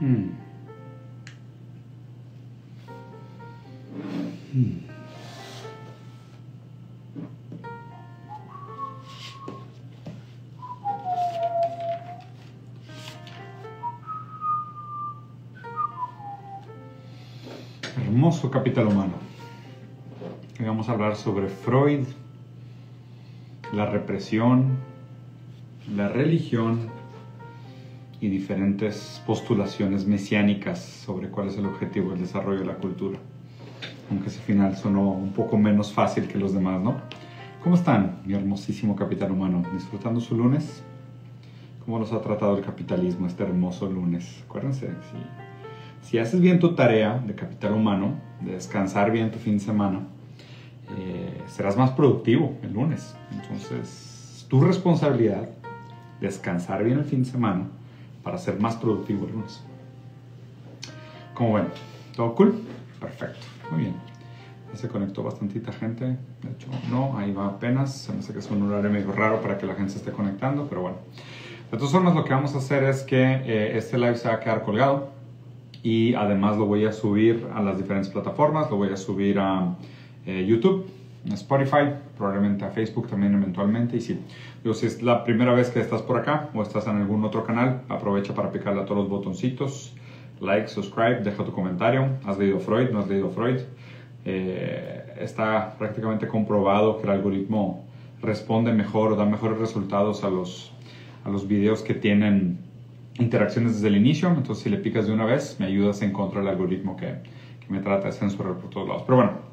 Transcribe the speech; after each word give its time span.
Hmm. 0.00 0.30
Hermoso 17.94 18.50
capital 18.50 18.86
humano. 18.86 19.12
Vamos 20.60 20.88
a 20.88 20.92
hablar 20.92 21.16
sobre 21.16 21.48
Freud, 21.48 22.06
la 23.74 23.84
represión, 23.84 24.78
la 25.94 26.08
religión 26.08 26.99
y 28.20 28.28
diferentes 28.28 29.22
postulaciones 29.26 30.06
mesiánicas 30.06 30.78
sobre 30.80 31.28
cuál 31.28 31.48
es 31.48 31.56
el 31.56 31.66
objetivo 31.66 32.10
del 32.10 32.20
desarrollo 32.20 32.60
de 32.60 32.66
la 32.66 32.74
cultura. 32.74 33.18
Aunque 34.10 34.28
ese 34.28 34.40
final 34.40 34.76
sonó 34.76 35.10
un 35.10 35.32
poco 35.32 35.56
menos 35.56 35.92
fácil 35.92 36.28
que 36.28 36.38
los 36.38 36.52
demás, 36.52 36.80
¿no? 36.82 36.96
¿Cómo 37.62 37.76
están, 37.76 38.20
mi 38.26 38.34
hermosísimo 38.34 38.94
capital 38.94 39.30
humano? 39.30 39.62
¿Disfrutando 39.72 40.20
su 40.20 40.36
lunes? 40.36 40.82
¿Cómo 41.84 41.98
los 41.98 42.12
ha 42.12 42.20
tratado 42.20 42.56
el 42.58 42.64
capitalismo 42.64 43.26
este 43.26 43.42
hermoso 43.42 43.90
lunes? 43.90 44.42
Acuérdense, 44.46 44.88
si, 44.88 46.08
si 46.08 46.18
haces 46.18 46.40
bien 46.40 46.58
tu 46.58 46.74
tarea 46.74 47.18
de 47.18 47.34
capital 47.34 47.72
humano, 47.72 48.14
de 48.40 48.52
descansar 48.52 49.10
bien 49.10 49.30
tu 49.30 49.38
fin 49.38 49.54
de 49.54 49.60
semana, 49.60 50.00
eh, 50.98 51.42
serás 51.46 51.76
más 51.76 51.90
productivo 51.92 52.58
el 52.62 52.72
lunes. 52.72 53.14
Entonces, 53.30 54.46
tu 54.48 54.60
responsabilidad 54.60 55.48
descansar 56.20 56.84
bien 56.84 56.98
el 56.98 57.04
fin 57.04 57.22
de 57.22 57.30
semana 57.30 57.68
para 58.22 58.38
ser 58.38 58.60
más 58.60 58.76
productivo 58.76 59.26
el 59.26 59.32
lunes. 59.32 59.62
Como 61.34 61.54
ven, 61.54 61.68
¿todo 62.14 62.34
cool? 62.34 62.60
Perfecto, 63.00 63.46
muy 63.70 63.80
bien. 63.82 63.94
Ya 64.70 64.76
se 64.76 64.88
conectó 64.88 65.22
bastantita 65.22 65.72
gente, 65.72 66.04
de 66.04 66.50
hecho 66.54 66.68
no, 66.90 67.18
ahí 67.18 67.32
va 67.32 67.46
apenas, 67.46 67.94
se 67.94 68.12
me 68.12 68.20
hace 68.20 68.32
que 68.32 68.38
es 68.38 68.50
un 68.50 68.62
horario 68.62 68.90
medio 68.90 69.10
raro 69.12 69.40
para 69.40 69.58
que 69.58 69.66
la 69.66 69.74
gente 69.74 69.92
se 69.92 69.98
esté 69.98 70.12
conectando, 70.12 70.66
pero 70.68 70.82
bueno. 70.82 70.98
De 71.70 71.76
todas 71.76 71.92
formas, 71.92 72.14
lo 72.16 72.24
que 72.24 72.34
vamos 72.34 72.54
a 72.54 72.58
hacer 72.58 72.82
es 72.82 73.02
que 73.02 73.22
eh, 73.22 73.76
este 73.76 73.96
live 73.96 74.16
se 74.16 74.28
va 74.28 74.34
a 74.34 74.40
quedar 74.40 74.64
colgado 74.64 75.10
y 75.82 76.14
además 76.14 76.56
lo 76.56 76.66
voy 76.66 76.84
a 76.84 76.92
subir 76.92 77.46
a 77.54 77.62
las 77.62 77.78
diferentes 77.78 78.10
plataformas, 78.10 78.68
lo 78.70 78.76
voy 78.76 78.90
a 78.92 78.96
subir 78.96 79.38
a 79.38 79.76
eh, 80.26 80.44
YouTube, 80.46 80.86
a 81.30 81.34
Spotify, 81.34 81.94
probablemente 82.20 82.66
a 82.66 82.70
Facebook 82.70 83.08
también 83.08 83.34
eventualmente. 83.34 83.96
Y 83.96 84.00
si, 84.02 84.20
digo, 84.62 84.74
si 84.74 84.86
es 84.86 85.02
la 85.02 85.24
primera 85.24 85.54
vez 85.54 85.70
que 85.70 85.80
estás 85.80 86.02
por 86.02 86.18
acá 86.18 86.50
o 86.52 86.62
estás 86.62 86.86
en 86.86 86.96
algún 86.96 87.24
otro 87.24 87.44
canal, 87.44 87.80
aprovecha 87.88 88.34
para 88.34 88.52
picarle 88.52 88.82
a 88.82 88.84
todos 88.84 89.00
los 89.00 89.08
botoncitos, 89.08 89.94
like, 90.40 90.68
subscribe, 90.68 91.22
deja 91.22 91.42
tu 91.44 91.52
comentario. 91.52 92.10
¿Has 92.26 92.38
leído 92.38 92.60
Freud? 92.60 92.90
¿No 92.90 93.00
has 93.00 93.08
leído 93.08 93.30
Freud? 93.30 93.60
Eh, 94.26 95.16
está 95.18 95.74
prácticamente 95.78 96.28
comprobado 96.28 96.98
que 96.98 97.04
el 97.04 97.10
algoritmo 97.10 97.86
responde 98.20 98.70
mejor 98.72 99.12
o 99.12 99.16
da 99.16 99.24
mejores 99.24 99.58
resultados 99.58 100.22
a 100.22 100.28
los, 100.28 100.72
a 101.24 101.30
los 101.30 101.48
videos 101.48 101.82
que 101.82 101.94
tienen 101.94 102.58
interacciones 103.18 103.76
desde 103.76 103.88
el 103.88 103.96
inicio. 103.96 104.28
Entonces, 104.28 104.62
si 104.62 104.68
le 104.68 104.76
picas 104.76 105.06
de 105.06 105.14
una 105.14 105.24
vez, 105.24 105.56
me 105.58 105.64
ayudas 105.64 106.02
a 106.02 106.04
encontrar 106.04 106.42
el 106.42 106.50
algoritmo 106.50 106.96
que, 106.98 107.14
que 107.60 107.66
me 107.72 107.80
trata 107.80 108.08
de 108.08 108.12
censurar 108.12 108.56
por 108.56 108.68
todos 108.68 108.86
lados. 108.86 109.04
Pero 109.06 109.16
bueno, 109.16 109.49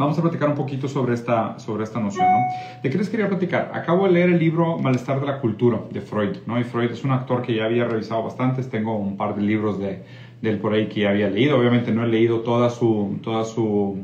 vamos 0.00 0.18
a 0.18 0.22
platicar 0.22 0.48
un 0.48 0.54
poquito 0.54 0.88
sobre 0.88 1.12
esta, 1.12 1.58
sobre 1.58 1.84
esta 1.84 2.00
noción. 2.00 2.26
¿no? 2.26 2.38
¿De 2.82 2.88
qué 2.88 2.96
les 2.96 3.10
quería 3.10 3.28
platicar? 3.28 3.70
Acabo 3.74 4.06
de 4.06 4.12
leer 4.12 4.30
el 4.30 4.38
libro 4.38 4.78
Malestar 4.78 5.20
de 5.20 5.26
la 5.26 5.38
Cultura 5.40 5.78
de 5.90 6.00
Freud. 6.00 6.38
¿no? 6.46 6.58
Y 6.58 6.64
Freud 6.64 6.90
es 6.90 7.04
un 7.04 7.12
actor 7.12 7.42
que 7.42 7.54
ya 7.54 7.66
había 7.66 7.84
revisado 7.84 8.22
bastantes. 8.22 8.70
Tengo 8.70 8.96
un 8.96 9.18
par 9.18 9.36
de 9.36 9.42
libros 9.42 9.78
de, 9.78 10.02
él 10.42 10.58
por 10.58 10.72
ahí 10.72 10.86
que 10.88 11.00
ya 11.02 11.10
había 11.10 11.28
leído. 11.28 11.58
Obviamente 11.58 11.92
no 11.92 12.02
he 12.02 12.08
leído 12.08 12.40
toda 12.40 12.70
su, 12.70 13.18
toda 13.22 13.44
su 13.44 13.98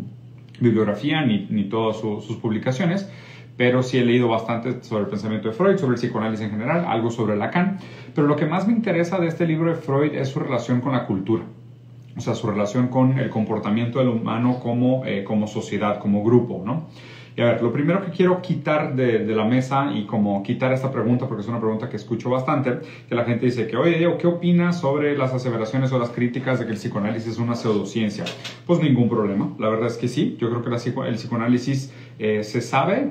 bibliografía 0.60 1.24
ni, 1.24 1.46
ni 1.48 1.64
todas 1.64 1.96
su, 1.96 2.20
sus 2.20 2.36
publicaciones 2.36 3.10
pero 3.58 3.82
sí 3.82 3.96
he 3.96 4.04
leído 4.04 4.28
bastante 4.28 4.82
sobre 4.82 5.04
el 5.04 5.08
pensamiento 5.08 5.48
de 5.48 5.54
Freud, 5.54 5.78
sobre 5.78 5.94
el 5.94 5.98
psicoanálisis 5.98 6.44
en 6.44 6.50
general, 6.50 6.84
algo 6.86 7.10
sobre 7.10 7.36
Lacan. 7.36 7.78
Pero 8.14 8.26
lo 8.26 8.36
que 8.36 8.44
más 8.44 8.66
me 8.66 8.74
interesa 8.74 9.18
de 9.18 9.28
este 9.28 9.46
libro 9.46 9.70
de 9.70 9.76
Freud 9.76 10.14
es 10.14 10.28
su 10.28 10.40
relación 10.40 10.82
con 10.82 10.92
la 10.92 11.06
cultura 11.06 11.42
o 12.16 12.20
sea, 12.20 12.34
su 12.34 12.46
relación 12.46 12.88
con 12.88 13.18
el 13.18 13.30
comportamiento 13.30 13.98
del 13.98 14.08
humano 14.08 14.58
como, 14.60 15.04
eh, 15.04 15.24
como 15.24 15.46
sociedad, 15.46 15.98
como 15.98 16.24
grupo, 16.24 16.62
¿no? 16.64 16.88
Y 17.36 17.42
a 17.42 17.44
ver, 17.44 17.62
lo 17.62 17.70
primero 17.70 18.02
que 18.02 18.10
quiero 18.10 18.40
quitar 18.40 18.96
de, 18.96 19.26
de, 19.26 19.34
la 19.34 19.44
mesa 19.44 19.90
y 19.94 20.06
como 20.06 20.42
quitar 20.42 20.72
esta 20.72 20.90
pregunta, 20.90 21.28
porque 21.28 21.42
es 21.42 21.48
una 21.48 21.60
pregunta 21.60 21.90
que 21.90 21.96
escucho 21.96 22.30
bastante, 22.30 22.78
que 23.06 23.14
la 23.14 23.24
gente 23.24 23.44
dice 23.44 23.66
que, 23.66 23.76
oye, 23.76 23.98
Diego, 23.98 24.16
¿qué 24.16 24.26
opinas 24.26 24.80
sobre 24.80 25.18
las 25.18 25.34
aseveraciones 25.34 25.92
o 25.92 25.98
las 25.98 26.08
críticas 26.08 26.58
de 26.58 26.64
que 26.64 26.72
el 26.72 26.78
psicoanálisis 26.78 27.32
es 27.32 27.38
una 27.38 27.54
pseudociencia? 27.54 28.24
Pues 28.64 28.82
ningún 28.82 29.10
problema, 29.10 29.54
la 29.58 29.68
verdad 29.68 29.88
es 29.88 29.98
que 29.98 30.08
sí, 30.08 30.38
yo 30.40 30.48
creo 30.48 30.62
que 30.62 30.70
la, 30.70 31.08
el 31.08 31.16
psicoanálisis 31.16 31.92
eh, 32.18 32.42
se 32.42 32.62
sabe, 32.62 33.10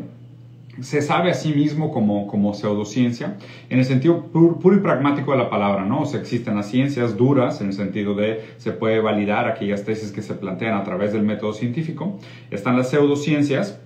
se 0.81 1.01
sabe 1.01 1.31
a 1.31 1.33
sí 1.33 1.53
mismo 1.53 1.91
como, 1.91 2.27
como 2.27 2.53
pseudociencia, 2.53 3.37
en 3.69 3.79
el 3.79 3.85
sentido 3.85 4.23
puro, 4.23 4.75
y 4.75 4.79
pragmático 4.79 5.31
de 5.31 5.37
la 5.37 5.49
palabra, 5.49 5.85
¿no? 5.85 6.01
O 6.01 6.05
sea, 6.05 6.19
existen 6.19 6.55
las 6.55 6.69
ciencias 6.69 7.15
duras, 7.15 7.61
en 7.61 7.67
el 7.67 7.73
sentido 7.73 8.15
de 8.15 8.41
se 8.57 8.71
puede 8.71 8.99
validar 8.99 9.47
aquellas 9.47 9.83
tesis 9.83 10.11
que 10.11 10.21
se 10.21 10.33
plantean 10.33 10.75
a 10.75 10.83
través 10.83 11.13
del 11.13 11.23
método 11.23 11.53
científico. 11.53 12.19
Están 12.51 12.75
las 12.75 12.89
pseudociencias, 12.89 13.79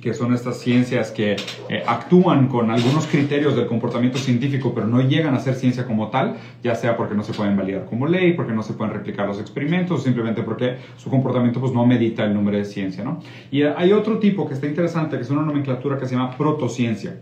que 0.00 0.14
son 0.14 0.34
estas 0.34 0.58
ciencias 0.58 1.10
que 1.10 1.36
eh, 1.68 1.82
actúan 1.86 2.48
con 2.48 2.70
algunos 2.70 3.06
criterios 3.06 3.54
del 3.54 3.66
comportamiento 3.66 4.18
científico, 4.18 4.72
pero 4.74 4.86
no 4.86 5.00
llegan 5.02 5.34
a 5.34 5.40
ser 5.40 5.54
ciencia 5.54 5.86
como 5.86 6.08
tal, 6.08 6.36
ya 6.62 6.74
sea 6.74 6.96
porque 6.96 7.14
no 7.14 7.22
se 7.22 7.32
pueden 7.32 7.56
validar 7.56 7.84
como 7.84 8.06
ley, 8.06 8.32
porque 8.32 8.52
no 8.52 8.62
se 8.62 8.72
pueden 8.72 8.94
replicar 8.94 9.26
los 9.26 9.40
experimentos, 9.40 10.02
simplemente 10.02 10.42
porque 10.42 10.76
su 10.96 11.10
comportamiento 11.10 11.60
pues, 11.60 11.72
no 11.72 11.84
medita 11.86 12.24
el 12.24 12.34
número 12.34 12.56
de 12.56 12.64
ciencia. 12.64 13.04
¿no? 13.04 13.20
Y 13.50 13.62
hay 13.62 13.92
otro 13.92 14.18
tipo 14.18 14.48
que 14.48 14.54
está 14.54 14.66
interesante, 14.66 15.16
que 15.16 15.22
es 15.22 15.30
una 15.30 15.42
nomenclatura 15.42 15.98
que 15.98 16.06
se 16.06 16.14
llama 16.14 16.36
protociencia. 16.36 17.16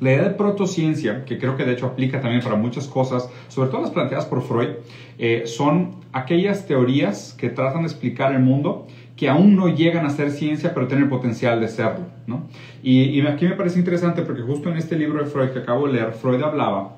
La 0.00 0.12
idea 0.12 0.28
de 0.28 0.30
protociencia, 0.30 1.24
que 1.24 1.38
creo 1.38 1.56
que 1.56 1.64
de 1.64 1.72
hecho 1.72 1.86
aplica 1.86 2.20
también 2.20 2.40
para 2.40 2.54
muchas 2.54 2.86
cosas, 2.86 3.28
sobre 3.48 3.68
todo 3.70 3.80
las 3.80 3.90
planteadas 3.90 4.26
por 4.26 4.42
Freud, 4.42 4.68
eh, 5.18 5.42
son 5.46 5.96
aquellas 6.12 6.66
teorías 6.66 7.34
que 7.36 7.48
tratan 7.50 7.82
de 7.82 7.88
explicar 7.88 8.32
el 8.32 8.40
mundo 8.40 8.86
que 9.18 9.28
aún 9.28 9.56
no 9.56 9.68
llegan 9.68 10.06
a 10.06 10.10
ser 10.10 10.30
ciencia, 10.30 10.72
pero 10.72 10.86
tienen 10.86 11.04
el 11.04 11.10
potencial 11.10 11.60
de 11.60 11.66
serlo. 11.66 12.06
¿no? 12.28 12.46
Y, 12.82 13.02
y 13.02 13.26
aquí 13.26 13.46
me 13.46 13.56
parece 13.56 13.80
interesante 13.80 14.22
porque 14.22 14.42
justo 14.42 14.70
en 14.70 14.76
este 14.76 14.96
libro 14.96 15.22
de 15.22 15.28
Freud 15.28 15.50
que 15.50 15.58
acabo 15.58 15.88
de 15.88 15.94
leer, 15.94 16.12
Freud 16.12 16.40
hablaba 16.40 16.97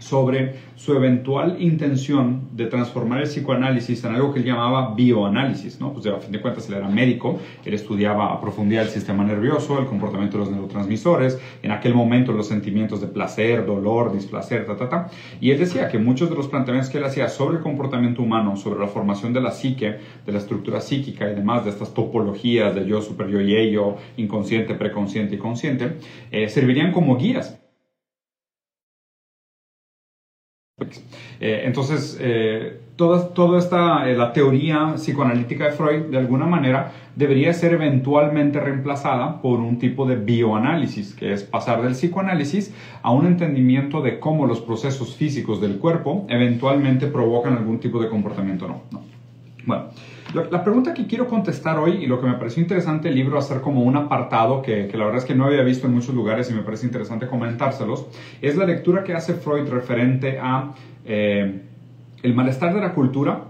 sobre 0.00 0.54
su 0.74 0.94
eventual 0.94 1.56
intención 1.60 2.48
de 2.52 2.66
transformar 2.66 3.20
el 3.20 3.28
psicoanálisis 3.28 4.02
en 4.04 4.14
algo 4.14 4.32
que 4.32 4.40
él 4.40 4.46
llamaba 4.46 4.94
bioanálisis, 4.94 5.80
¿no? 5.80 5.92
Pues 5.92 6.06
a 6.06 6.18
fin 6.18 6.32
de 6.32 6.40
cuentas 6.40 6.68
él 6.68 6.74
era 6.74 6.88
médico, 6.88 7.38
él 7.64 7.74
estudiaba 7.74 8.32
a 8.32 8.40
profundidad 8.40 8.84
el 8.84 8.90
sistema 8.90 9.22
nervioso, 9.24 9.78
el 9.78 9.86
comportamiento 9.86 10.38
de 10.38 10.44
los 10.44 10.52
neurotransmisores, 10.52 11.38
en 11.62 11.70
aquel 11.70 11.94
momento 11.94 12.32
los 12.32 12.48
sentimientos 12.48 13.00
de 13.00 13.08
placer, 13.08 13.66
dolor, 13.66 14.12
displacer, 14.12 14.66
ta, 14.66 14.76
ta, 14.76 14.88
ta. 14.88 15.10
Y 15.40 15.50
él 15.50 15.58
decía 15.58 15.88
que 15.88 15.98
muchos 15.98 16.30
de 16.30 16.36
los 16.36 16.48
planteamientos 16.48 16.90
que 16.90 16.98
él 16.98 17.04
hacía 17.04 17.28
sobre 17.28 17.58
el 17.58 17.62
comportamiento 17.62 18.22
humano, 18.22 18.56
sobre 18.56 18.80
la 18.80 18.88
formación 18.88 19.32
de 19.32 19.40
la 19.40 19.50
psique, 19.50 19.98
de 20.24 20.32
la 20.32 20.38
estructura 20.38 20.80
psíquica 20.80 21.30
y 21.30 21.34
demás, 21.34 21.64
de 21.64 21.70
estas 21.70 21.92
topologías 21.92 22.74
de 22.74 22.86
yo, 22.86 23.02
super 23.02 23.28
yo 23.28 23.40
y 23.40 23.54
ello, 23.54 23.96
inconsciente, 24.16 24.74
preconsciente 24.74 25.34
y 25.34 25.38
consciente, 25.38 25.98
eh, 26.30 26.48
servirían 26.48 26.92
como 26.92 27.16
guías 27.16 27.60
Eh, 31.40 31.62
entonces, 31.64 32.18
eh, 32.20 32.80
toda, 32.96 33.28
toda 33.28 33.58
esta, 33.58 34.08
eh, 34.08 34.16
la 34.16 34.32
teoría 34.32 34.94
psicoanalítica 34.96 35.66
de 35.66 35.72
Freud, 35.72 36.02
de 36.10 36.18
alguna 36.18 36.46
manera, 36.46 36.92
debería 37.16 37.52
ser 37.54 37.72
eventualmente 37.72 38.60
reemplazada 38.60 39.40
por 39.40 39.60
un 39.60 39.78
tipo 39.78 40.06
de 40.06 40.16
bioanálisis, 40.16 41.14
que 41.14 41.32
es 41.32 41.42
pasar 41.42 41.82
del 41.82 41.92
psicoanálisis 41.92 42.74
a 43.02 43.10
un 43.10 43.26
entendimiento 43.26 44.02
de 44.02 44.18
cómo 44.18 44.46
los 44.46 44.60
procesos 44.60 45.16
físicos 45.16 45.60
del 45.60 45.78
cuerpo 45.78 46.26
eventualmente 46.28 47.06
provocan 47.06 47.56
algún 47.56 47.78
tipo 47.78 48.00
de 48.00 48.08
comportamiento 48.08 48.66
o 48.66 48.68
no, 48.68 48.82
no. 48.90 49.00
Bueno, 49.66 49.84
la 50.34 50.62
pregunta 50.62 50.94
que 50.94 51.06
quiero 51.06 51.26
contestar 51.26 51.78
hoy 51.78 51.98
y 52.02 52.06
lo 52.06 52.20
que 52.20 52.26
me 52.26 52.34
pareció 52.34 52.62
interesante 52.62 53.08
el 53.08 53.14
libro 53.14 53.38
hacer 53.38 53.60
como 53.60 53.82
un 53.82 53.96
apartado 53.96 54.62
que, 54.62 54.88
la 54.92 55.04
verdad 55.04 55.18
es 55.18 55.24
que 55.24 55.34
no 55.34 55.46
había 55.46 55.62
visto 55.62 55.86
en 55.86 55.94
muchos 55.94 56.14
lugares 56.14 56.50
y 56.50 56.54
me 56.54 56.62
parece 56.62 56.86
interesante 56.86 57.26
comentárselos, 57.26 58.06
es 58.40 58.56
la 58.56 58.64
lectura 58.64 59.02
que 59.02 59.14
hace 59.14 59.34
Freud 59.34 59.68
referente 59.68 60.38
a 60.38 60.74
eh, 61.04 61.62
el 62.22 62.34
malestar 62.34 62.74
de 62.74 62.80
la 62.80 62.94
cultura, 62.94 63.44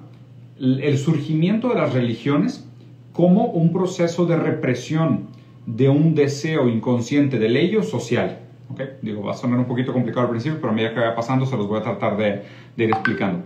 el 0.58 0.98
surgimiento 0.98 1.68
de 1.68 1.74
las 1.74 1.92
religiones 1.92 2.66
como 3.12 3.46
un 3.46 3.72
proceso 3.72 4.26
de 4.26 4.36
represión 4.36 5.26
de 5.66 5.88
un 5.88 6.14
deseo 6.14 6.68
inconsciente 6.68 7.38
del 7.38 7.56
ello 7.56 7.82
social. 7.82 8.38
¿okay? 8.70 8.90
Digo, 9.02 9.22
va 9.22 9.32
a 9.32 9.34
sonar 9.34 9.58
un 9.58 9.66
poquito 9.66 9.92
complicado 9.92 10.22
al 10.22 10.30
principio, 10.30 10.58
pero 10.60 10.72
a 10.72 10.74
medida 10.74 10.94
que 10.94 11.00
vaya 11.00 11.14
pasando 11.14 11.44
se 11.44 11.56
los 11.56 11.66
voy 11.66 11.80
a 11.80 11.82
tratar 11.82 12.16
de, 12.16 12.42
de 12.76 12.84
ir 12.84 12.90
explicando. 12.90 13.42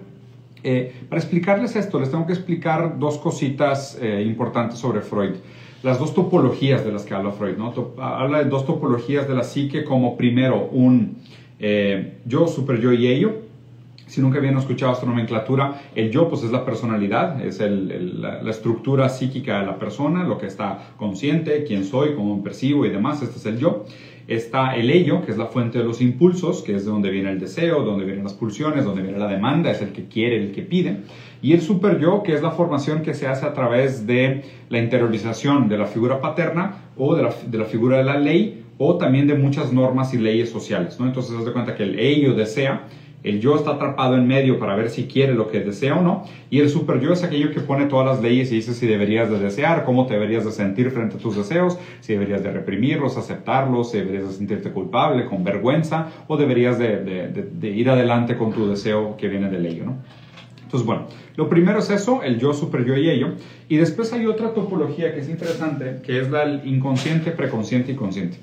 Eh, 0.65 0.93
para 1.11 1.21
explicarles 1.21 1.77
esto, 1.77 2.01
les 2.01 2.11
tengo 2.11 2.27
que 2.27 2.33
explicar 2.33 2.99
dos 2.99 3.19
cositas 3.19 3.99
eh, 4.01 4.25
importantes 4.27 4.79
sobre 4.79 5.03
Freud. 5.03 5.35
Las 5.83 5.99
dos 5.99 6.15
topologías 6.15 6.83
de 6.83 6.91
las 6.91 7.05
que 7.05 7.13
habla 7.13 7.33
Freud. 7.33 7.57
habla 7.99 8.39
de 8.39 8.47
dos 8.47 8.65
topologías 8.65 9.29
de 9.29 9.35
la 9.35 9.45
psique 9.45 9.85
como 9.85 10.17
primero 10.17 10.69
un 10.73 11.19
eh, 11.61 12.19
yo, 12.25 12.49
super 12.49 12.81
yo 12.81 12.93
y 12.93 13.07
ello, 13.07 13.43
Si 14.07 14.21
nunca 14.21 14.39
habían 14.39 14.57
escuchado 14.59 14.93
esta 14.93 15.07
nomenclatura, 15.07 15.83
el 15.95 16.11
yo 16.11 16.29
pues 16.29 16.43
es 16.43 16.51
la 16.51 16.65
personalidad, 16.65 17.45
es 17.45 17.59
la, 17.61 18.49
estructura 18.51 19.09
psíquica 19.09 19.61
de 19.61 19.67
la 19.67 19.79
persona, 19.79 20.25
lo 20.25 20.39
que 20.39 20.47
está 20.47 20.95
consciente, 20.99 21.65
quién 21.65 21.85
soy, 21.85 22.15
cómo 22.15 22.43
percibo 22.43 22.85
y 22.87 22.91
demás, 22.91 23.23
este 23.23 23.39
es 23.39 23.47
el 23.47 23.59
yo. 23.59 23.87
Está 24.27 24.75
el 24.77 24.91
ello, 24.91 25.25
que 25.25 25.33
es 25.33 25.39
la 25.39 25.47
fuente 25.47 25.79
de 25.79 25.85
los 25.85 26.01
impulsos, 26.01 26.63
que 26.63 26.75
es 26.75 26.85
de 26.85 26.91
donde 26.91 27.11
viene 27.11 27.31
el 27.31 27.39
deseo, 27.39 27.83
donde 27.83 28.05
vienen 28.05 28.25
las 28.25 28.35
pulsiones, 28.35 28.85
donde 28.85 29.03
viene 29.03 29.19
la 29.19 29.29
demanda, 29.29 29.71
es 29.71 29.83
el 29.83 29.93
que 29.93 30.07
quiere, 30.07 30.43
el 30.43 30.53
que 30.53 30.63
pide. 30.63 31.03
Y 31.43 31.53
el 31.53 31.61
super 31.61 31.99
yo, 31.99 32.23
que 32.23 32.35
es 32.35 32.43
la 32.43 32.51
formación 32.51 33.03
que 33.03 33.13
se 33.15 33.27
hace 33.27 33.45
a 33.45 33.53
través 33.53 34.07
de 34.07 34.43
la 34.71 34.79
interiorización 34.79 35.69
de 35.69 35.77
la 35.77 35.87
figura 35.87 36.21
paterna 36.21 36.85
o 36.97 37.15
de 37.15 37.23
la, 37.23 37.35
de 37.47 37.59
la 37.59 37.65
figura 37.65 37.99
de 37.99 38.05
la 38.05 38.19
ley 38.19 38.65
o 38.79 38.97
también 38.97 39.27
de 39.27 39.35
muchas 39.35 39.73
normas 39.73 40.15
y 40.15 40.19
leyes 40.19 40.51
sociales. 40.51 40.99
¿no? 40.99 41.07
Entonces, 41.07 41.37
haz 41.37 41.45
de 41.45 41.53
cuenta 41.53 41.75
que 41.75 41.83
el 41.83 41.99
ello 41.99 42.35
desea 42.35 42.87
el 43.25 43.41
yo 43.41 43.57
está 43.57 43.73
atrapado 43.73 44.17
en 44.17 44.27
medio 44.27 44.59
para 44.59 44.77
ver 44.77 44.91
si 44.91 45.05
quiere 45.07 45.35
lo 45.35 45.49
que 45.49 45.61
desea 45.61 45.97
o 45.97 46.03
no. 46.03 46.25
Y 46.51 46.61
el 46.61 46.69
super 46.69 47.01
yo 47.01 47.13
es 47.13 47.25
aquello 47.25 47.51
que 47.51 47.61
pone 47.61 47.87
todas 47.87 48.07
las 48.07 48.23
leyes 48.23 48.53
y 48.53 48.57
dice 48.57 48.75
si 48.75 48.87
deberías 48.87 49.31
de 49.31 49.39
desear, 49.39 49.85
cómo 49.85 50.07
te 50.07 50.13
deberías 50.13 50.45
de 50.45 50.53
sentir 50.53 50.91
frente 50.91 51.17
a 51.17 51.19
tus 51.19 51.35
deseos, 51.35 51.79
si 52.01 52.13
deberías 52.13 52.43
de 52.43 52.51
reprimirlos, 52.51 53.17
aceptarlos, 53.17 53.91
si 53.91 53.99
deberías 53.99 54.29
de 54.29 54.35
sentirte 54.35 54.71
culpable, 54.71 55.25
con 55.25 55.43
vergüenza, 55.43 56.09
o 56.29 56.37
deberías 56.37 56.79
de, 56.79 57.63
ir 57.63 57.89
adelante 57.89 58.37
con 58.37 58.53
tu 58.53 58.69
deseo 58.69 59.17
que 59.17 59.29
viene 59.29 59.49
del 59.51 59.65
ello, 59.67 59.87
¿no? 59.87 59.97
Entonces, 60.63 60.87
bueno, 60.87 61.07
lo 61.37 61.49
primero 61.49 61.79
es 61.79 61.89
eso, 61.89 62.23
el 62.23 62.39
yo, 62.39 62.53
super 62.53 62.85
yo 62.85 62.97
y 62.97 63.09
ello. 63.09 63.35
Y 63.69 63.77
después 63.77 64.13
hay 64.13 64.27
otra 64.27 64.53
topología 64.53 65.15
que 65.15 65.21
es 65.21 65.29
interesante, 65.29 66.01
que 66.05 66.21
es 66.21 66.31
la 66.31 66.63
inconsciente, 66.65 67.31
preconsciente 67.31 67.93
y 67.93 67.95
consciente. 67.95 68.39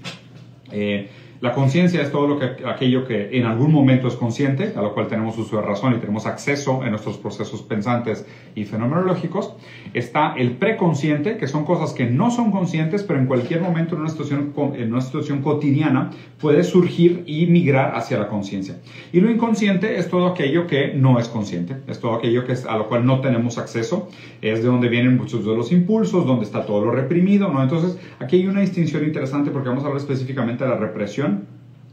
Eh, 0.71 1.09
la 1.41 1.53
conciencia 1.53 2.03
es 2.03 2.11
todo 2.11 2.27
lo 2.27 2.37
que, 2.37 2.67
aquello 2.67 3.03
que 3.03 3.35
en 3.35 3.47
algún 3.47 3.71
momento 3.71 4.07
es 4.07 4.13
consciente, 4.13 4.73
a 4.75 4.81
lo 4.83 4.93
cual 4.93 5.07
tenemos 5.07 5.35
uso 5.39 5.55
de 5.55 5.63
razón 5.63 5.95
y 5.95 5.97
tenemos 5.97 6.27
acceso 6.27 6.83
en 6.83 6.91
nuestros 6.91 7.17
procesos 7.17 7.63
pensantes 7.63 8.27
y 8.53 8.63
fenomenológicos. 8.65 9.55
Está 9.95 10.35
el 10.37 10.51
preconsciente, 10.57 11.37
que 11.37 11.47
son 11.47 11.65
cosas 11.65 11.93
que 11.93 12.05
no 12.05 12.29
son 12.29 12.51
conscientes, 12.51 13.01
pero 13.01 13.19
en 13.19 13.25
cualquier 13.25 13.61
momento 13.61 13.95
en 13.95 14.01
una 14.01 14.11
situación, 14.11 14.53
en 14.75 14.93
una 14.93 15.01
situación 15.01 15.41
cotidiana 15.41 16.11
puede 16.39 16.63
surgir 16.63 17.23
y 17.25 17.47
migrar 17.47 17.95
hacia 17.95 18.19
la 18.19 18.27
conciencia. 18.27 18.77
Y 19.11 19.19
lo 19.19 19.31
inconsciente 19.31 19.97
es 19.97 20.09
todo 20.09 20.27
aquello 20.27 20.67
que 20.67 20.93
no 20.93 21.17
es 21.17 21.27
consciente, 21.27 21.77
es 21.87 21.99
todo 21.99 22.13
aquello 22.13 22.45
que 22.45 22.51
es, 22.51 22.67
a 22.67 22.77
lo 22.77 22.87
cual 22.87 23.03
no 23.03 23.19
tenemos 23.19 23.57
acceso, 23.57 24.09
es 24.43 24.61
de 24.61 24.67
donde 24.67 24.89
vienen 24.89 25.17
muchos 25.17 25.43
de 25.43 25.55
los 25.55 25.71
impulsos, 25.71 26.23
donde 26.27 26.45
está 26.45 26.67
todo 26.67 26.85
lo 26.85 26.91
reprimido, 26.91 27.51
¿no? 27.51 27.63
Entonces, 27.63 27.99
aquí 28.19 28.35
hay 28.35 28.45
una 28.45 28.61
distinción 28.61 29.03
interesante 29.03 29.49
porque 29.49 29.69
vamos 29.69 29.83
a 29.83 29.87
hablar 29.87 30.01
específicamente 30.01 30.63
de 30.63 30.69
la 30.69 30.77
represión 30.77 31.30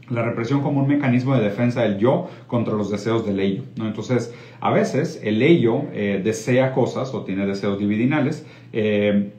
la 0.09 0.23
represión 0.23 0.61
como 0.61 0.81
un 0.81 0.87
mecanismo 0.87 1.35
de 1.35 1.43
defensa 1.43 1.83
del 1.83 1.97
yo 1.97 2.29
contra 2.47 2.73
los 2.73 2.89
deseos 2.89 3.25
del 3.25 3.39
ello. 3.39 3.63
Entonces, 3.77 4.33
a 4.59 4.71
veces 4.71 5.21
el 5.23 5.41
ello 5.41 5.83
eh, 5.93 6.21
desea 6.23 6.73
cosas 6.73 7.13
o 7.13 7.23
tiene 7.23 7.45
deseos 7.45 7.79
dividinales 7.79 8.45
eh, 8.73 9.31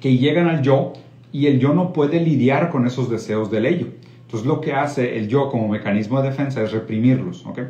que 0.00 0.16
llegan 0.16 0.48
al 0.48 0.62
yo 0.62 0.92
y 1.32 1.46
el 1.46 1.58
yo 1.58 1.74
no 1.74 1.92
puede 1.92 2.20
lidiar 2.20 2.70
con 2.70 2.86
esos 2.86 3.10
deseos 3.10 3.50
del 3.50 3.66
ello. 3.66 3.88
Entonces, 4.22 4.46
lo 4.46 4.60
que 4.60 4.72
hace 4.72 5.18
el 5.18 5.28
yo 5.28 5.50
como 5.50 5.68
mecanismo 5.68 6.20
de 6.20 6.30
defensa 6.30 6.62
es 6.62 6.72
reprimirlos. 6.72 7.44
¿okay? 7.46 7.64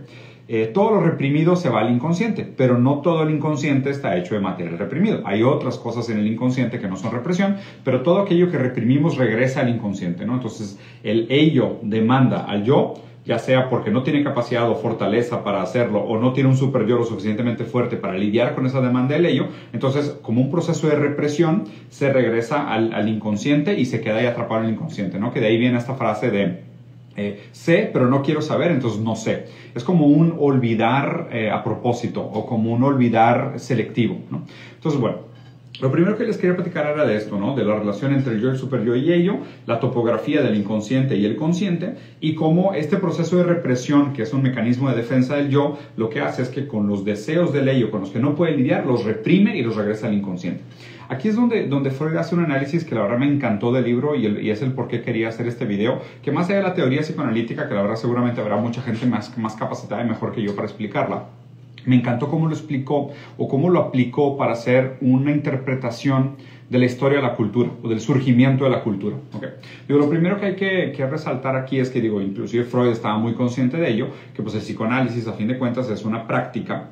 Eh, 0.49 0.71
todo 0.73 0.93
lo 0.93 1.01
reprimido 1.01 1.57
se 1.57 1.69
va 1.69 1.81
al 1.81 1.93
inconsciente, 1.93 2.45
pero 2.57 2.79
no 2.79 3.01
todo 3.01 3.25
el 3.25 3.35
inconsciente 3.35 3.91
está 3.91 4.17
hecho 4.17 4.35
de 4.35 4.41
material 4.41 4.79
reprimido. 4.79 5.23
Hay 5.25 5.43
otras 5.43 5.77
cosas 5.77 6.09
en 6.09 6.19
el 6.19 6.27
inconsciente 6.29 6.79
que 6.79 6.87
no 6.87 6.97
son 6.97 7.11
represión, 7.11 7.57
pero 7.83 8.03
todo 8.03 8.21
aquello 8.21 8.51
que 8.51 8.59
reprimimos 8.59 9.17
regresa 9.17 9.61
al 9.61 9.71
inconsciente, 9.71 10.25
¿no? 10.25 10.35
Entonces, 10.35 10.79
el 11.03 11.27
ello 11.31 11.79
demanda 11.83 12.45
al 12.45 12.63
yo, 12.63 12.95
ya 13.25 13.41
sea 13.41 13.69
porque 13.69 13.91
no 13.91 14.05
tiene 14.05 14.23
capacidad 14.23 14.71
o 14.71 14.77
fortaleza 14.77 15.43
para 15.43 15.63
hacerlo 15.63 15.99
o 15.99 16.17
no 16.17 16.33
tiene 16.33 16.49
un 16.49 16.57
super 16.57 16.87
yo 16.87 16.97
lo 16.97 17.05
suficientemente 17.05 17.65
fuerte 17.65 17.97
para 17.97 18.17
lidiar 18.17 18.55
con 18.55 18.67
esa 18.67 18.81
demanda 18.81 19.17
del 19.17 19.27
ello, 19.27 19.49
entonces 19.73 20.17
como 20.23 20.41
un 20.41 20.51
proceso 20.51 20.87
de 20.87 20.95
represión 20.95 21.65
se 21.89 22.13
regresa 22.13 22.73
al, 22.73 23.09
inconsciente 23.09 23.79
y 23.79 23.85
se 23.85 24.01
queda 24.01 24.19
ahí 24.19 24.27
atrapado 24.27 24.61
en 24.61 24.69
el 24.69 24.75
inconsciente, 24.75 25.19
¿no? 25.19 25.33
Que 25.33 25.41
de 25.41 25.47
ahí 25.47 25.59
viene 25.59 25.77
esta 25.77 25.95
frase 25.95 26.31
de 26.31 26.76
eh, 27.17 27.49
sé, 27.53 27.91
pero 27.93 28.09
no 28.09 28.23
quiero 28.23 28.43
saber, 28.43 28.71
entonces 28.71 29.01
no 29.01 29.17
sé. 29.17 29.47
Es 29.75 29.85
como 29.85 30.07
un 30.07 30.37
olvidar 30.39 31.29
eh, 31.33 31.51
a 31.51 31.63
propósito 31.63 32.23
o 32.23 32.47
como 32.47 32.73
un 32.73 32.83
olvidar 32.83 33.55
selectivo. 33.57 34.19
¿no? 34.31 34.43
Entonces, 34.75 35.01
bueno, 35.01 35.27
lo 35.81 35.93
primero 35.93 36.17
que 36.17 36.25
les 36.25 36.39
quería 36.39 36.57
platicar 36.57 36.87
era 36.87 37.05
de 37.05 37.17
esto, 37.17 37.39
¿no? 37.39 37.55
De 37.55 37.65
la 37.65 37.79
relación 37.79 38.15
entre 38.15 38.35
el 38.35 38.41
yo, 38.41 38.51
el 38.51 38.57
super 38.57 38.83
yo 38.83 38.97
y 38.97 39.13
ello, 39.13 39.39
la 39.67 39.79
topografía 39.79 40.41
del 40.41 40.57
inconsciente 40.57 41.17
y 41.17 41.27
el 41.27 41.37
consciente, 41.37 41.97
y 42.21 42.35
cómo 42.35 42.73
este 42.73 42.97
proceso 42.97 43.37
de 43.37 43.43
represión, 43.43 44.15
que 44.15 44.23
es 44.23 44.33
un 44.33 44.43
mecanismo 44.43 44.89
de 44.89 44.97
defensa 44.97 45.37
del 45.37 45.51
yo, 45.51 45.77
lo 45.97 46.09
que 46.09 46.21
hace 46.21 46.43
es 46.43 46.49
que 46.49 46.67
con 46.67 46.87
los 46.89 47.05
deseos 47.05 47.53
del 47.53 47.69
ello, 47.69 47.91
con 47.91 48.01
los 48.01 48.11
que 48.11 48.21
no 48.21 48.35
puede 48.35 48.57
lidiar, 48.57 48.87
los 48.87 49.05
reprime 49.05 49.57
y 49.59 49.63
los 49.63 49.77
regresa 49.77 50.07
al 50.07 50.15
inconsciente. 50.15 50.63
Aquí 51.09 51.29
es 51.29 51.37
donde, 51.37 51.67
donde 51.69 51.91
Freud 51.91 52.17
hace 52.17 52.35
un 52.35 52.45
análisis 52.45 52.85
que 52.85 52.95
la 52.95 53.03
verdad 53.03 53.19
me 53.19 53.27
encantó 53.27 53.73
del 53.73 53.85
libro 53.85 54.15
y, 54.15 54.51
es 54.51 54.63
el 54.63 54.73
por 54.73 54.89
qué 54.89 55.03
quería 55.03 55.29
hacer 55.29 55.47
este 55.47 55.65
video, 55.65 56.01
que 56.23 56.33
más 56.33 56.47
allá 56.47 56.59
de 56.59 56.63
la 56.65 56.75
teoría 56.75 57.01
psicoanalítica, 57.03 57.69
que 57.69 57.75
la 57.75 57.83
verdad 57.83 57.97
seguramente 57.97 58.41
habrá 58.41 58.57
mucha 58.57 58.83
gente 58.83 59.07
más, 59.07 59.37
más 59.39 59.55
capacitada 59.55 60.05
y 60.05 60.09
mejor 60.09 60.33
que 60.33 60.43
yo 60.43 60.55
para 60.55 60.67
explicarla, 60.67 61.25
me 61.85 61.97
encantó 61.97 62.29
cómo 62.29 62.49
lo 62.49 62.55
explicó 62.55 63.13
o 63.39 63.49
cómo 63.49 63.71
lo 63.71 63.81
aplicó 63.81 64.37
para 64.37 64.53
hacer 64.53 64.97
una 65.01 65.31
interpretación 65.31 66.37
de 66.69 66.79
la 66.81 66.85
historia 66.85 67.19
de 67.19 67.23
la 67.23 67.37
cultura 67.37 67.71
o 67.83 67.89
del 67.89 68.01
surgimiento 68.01 68.65
de 68.65 68.71
la 68.71 68.83
cultura. 68.83 69.17
Okay. 69.33 69.51
Digo, 69.87 70.01
lo 70.01 70.11
primero 70.11 70.41
que 70.41 70.47
hay 70.47 70.57
que, 70.57 70.93
que, 70.97 71.07
resaltar 71.07 71.55
aquí 71.55 71.79
es 71.79 71.91
que, 71.91 72.01
digo, 72.01 72.21
inclusive 72.21 72.65
Freud 72.65 72.91
estaba 72.91 73.19
muy 73.19 73.35
consciente 73.35 73.77
de 73.77 73.89
ello, 73.89 74.09
que 74.35 74.43
pues 74.43 74.57
el 74.57 74.63
psicoanálisis 74.63 75.29
a 75.29 75.33
fin 75.35 75.47
de 75.47 75.59
cuentas 75.59 75.89
es 75.89 76.05
una 76.05 76.27
práctica 76.27 76.89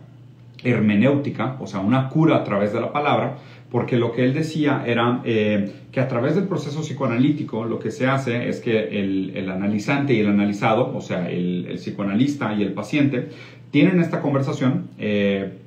hermenéutica, 0.65 1.57
o 1.61 1.67
sea, 1.67 1.81
una 1.81 2.09
cura 2.09 2.37
a 2.37 2.45
través 2.45 2.73
de 2.73 2.81
la 2.81 2.93
palabra, 2.93 3.37
porque 3.71 3.97
lo 3.97 4.13
que 4.13 4.25
él 4.25 4.35
decía 4.35 4.85
era 4.87 5.21
eh, 5.25 5.73
que 5.91 6.01
a 6.01 6.09
través 6.09 6.35
del 6.35 6.45
proceso 6.45 6.81
psicoanalítico 6.81 7.65
lo 7.65 7.79
que 7.79 7.91
se 7.91 8.07
hace 8.07 8.49
es 8.49 8.61
que 8.61 9.01
el, 9.01 9.33
el 9.35 9.51
analizante 9.51 10.15
y 10.15 10.21
el 10.21 10.29
analizado, 10.29 10.95
o 10.95 11.01
sea, 11.01 11.29
el, 11.29 11.67
el, 11.69 11.77
psicoanalista 11.77 12.55
y 12.55 12.63
el 12.63 12.73
paciente, 12.73 13.29
tienen 13.71 14.01
esta 14.01 14.21
conversación. 14.21 14.89
Eh, 14.99 15.59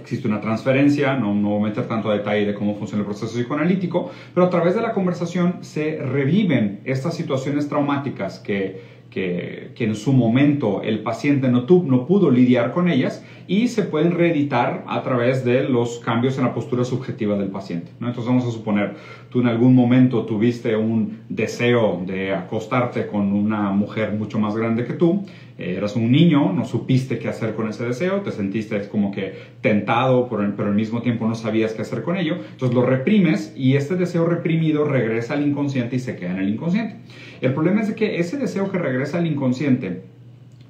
existe 0.00 0.28
una 0.28 0.40
transferencia, 0.40 1.16
no, 1.16 1.34
no 1.34 1.50
voy 1.50 1.62
a 1.62 1.68
meter 1.70 1.88
tanto 1.88 2.10
detalle 2.10 2.46
de 2.46 2.54
cómo 2.54 2.76
funciona 2.76 3.00
el 3.00 3.06
proceso 3.06 3.36
psicoanalítico, 3.36 4.10
pero 4.32 4.46
a 4.46 4.50
través 4.50 4.76
de 4.76 4.80
la 4.82 4.92
conversación 4.92 5.56
se 5.62 5.98
reviven 5.98 6.80
estas 6.84 7.16
situaciones 7.16 7.68
traumáticas 7.68 8.38
que 8.38 8.98
que, 9.10 9.72
en 9.78 9.94
su 9.94 10.12
momento 10.12 10.82
el 10.82 11.00
paciente 11.00 11.48
no, 11.48 11.66
no 11.84 12.06
pudo 12.06 12.30
lidiar 12.30 12.72
con 12.72 12.88
ellas 12.88 13.24
y 13.48 13.68
se 13.68 13.82
pueden 13.82 14.12
reeditar 14.12 14.84
a 14.86 15.02
través 15.02 15.42
de 15.42 15.64
los 15.64 16.00
cambios 16.00 16.36
en 16.36 16.44
la 16.44 16.52
postura 16.52 16.84
subjetiva 16.84 17.36
del 17.38 17.48
paciente. 17.48 17.90
¿no? 17.98 18.08
Entonces 18.08 18.28
vamos 18.28 18.46
a 18.46 18.50
suponer, 18.50 18.96
tú 19.30 19.40
en 19.40 19.46
algún 19.46 19.74
momento 19.74 20.26
tuviste 20.26 20.76
un 20.76 21.20
deseo 21.30 22.02
de 22.06 22.34
acostarte 22.34 23.06
con 23.06 23.32
una 23.32 23.70
mujer 23.70 24.12
mucho 24.12 24.38
más 24.38 24.54
grande 24.54 24.84
que 24.84 24.92
tú, 24.92 25.24
eh, 25.56 25.76
eras 25.78 25.96
un 25.96 26.12
niño, 26.12 26.52
no 26.52 26.66
supiste 26.66 27.18
qué 27.18 27.28
hacer 27.28 27.54
con 27.54 27.70
ese 27.70 27.86
deseo, 27.86 28.20
te 28.20 28.32
sentiste 28.32 28.86
como 28.88 29.10
que 29.12 29.32
tentado, 29.62 30.28
pero 30.28 30.68
al 30.68 30.74
mismo 30.74 31.00
tiempo 31.00 31.26
no 31.26 31.34
sabías 31.34 31.72
qué 31.72 31.80
hacer 31.80 32.02
con 32.02 32.18
ello, 32.18 32.36
entonces 32.52 32.74
lo 32.74 32.84
reprimes 32.84 33.54
y 33.56 33.76
este 33.76 33.96
deseo 33.96 34.26
reprimido 34.26 34.84
regresa 34.84 35.32
al 35.32 35.46
inconsciente 35.46 35.96
y 35.96 36.00
se 36.00 36.16
queda 36.16 36.32
en 36.32 36.38
el 36.40 36.50
inconsciente. 36.50 36.96
El 37.40 37.54
problema 37.54 37.80
es 37.80 37.94
que 37.94 38.18
ese 38.18 38.36
deseo 38.36 38.70
que 38.70 38.76
regresa 38.76 39.16
al 39.16 39.26
inconsciente 39.26 40.02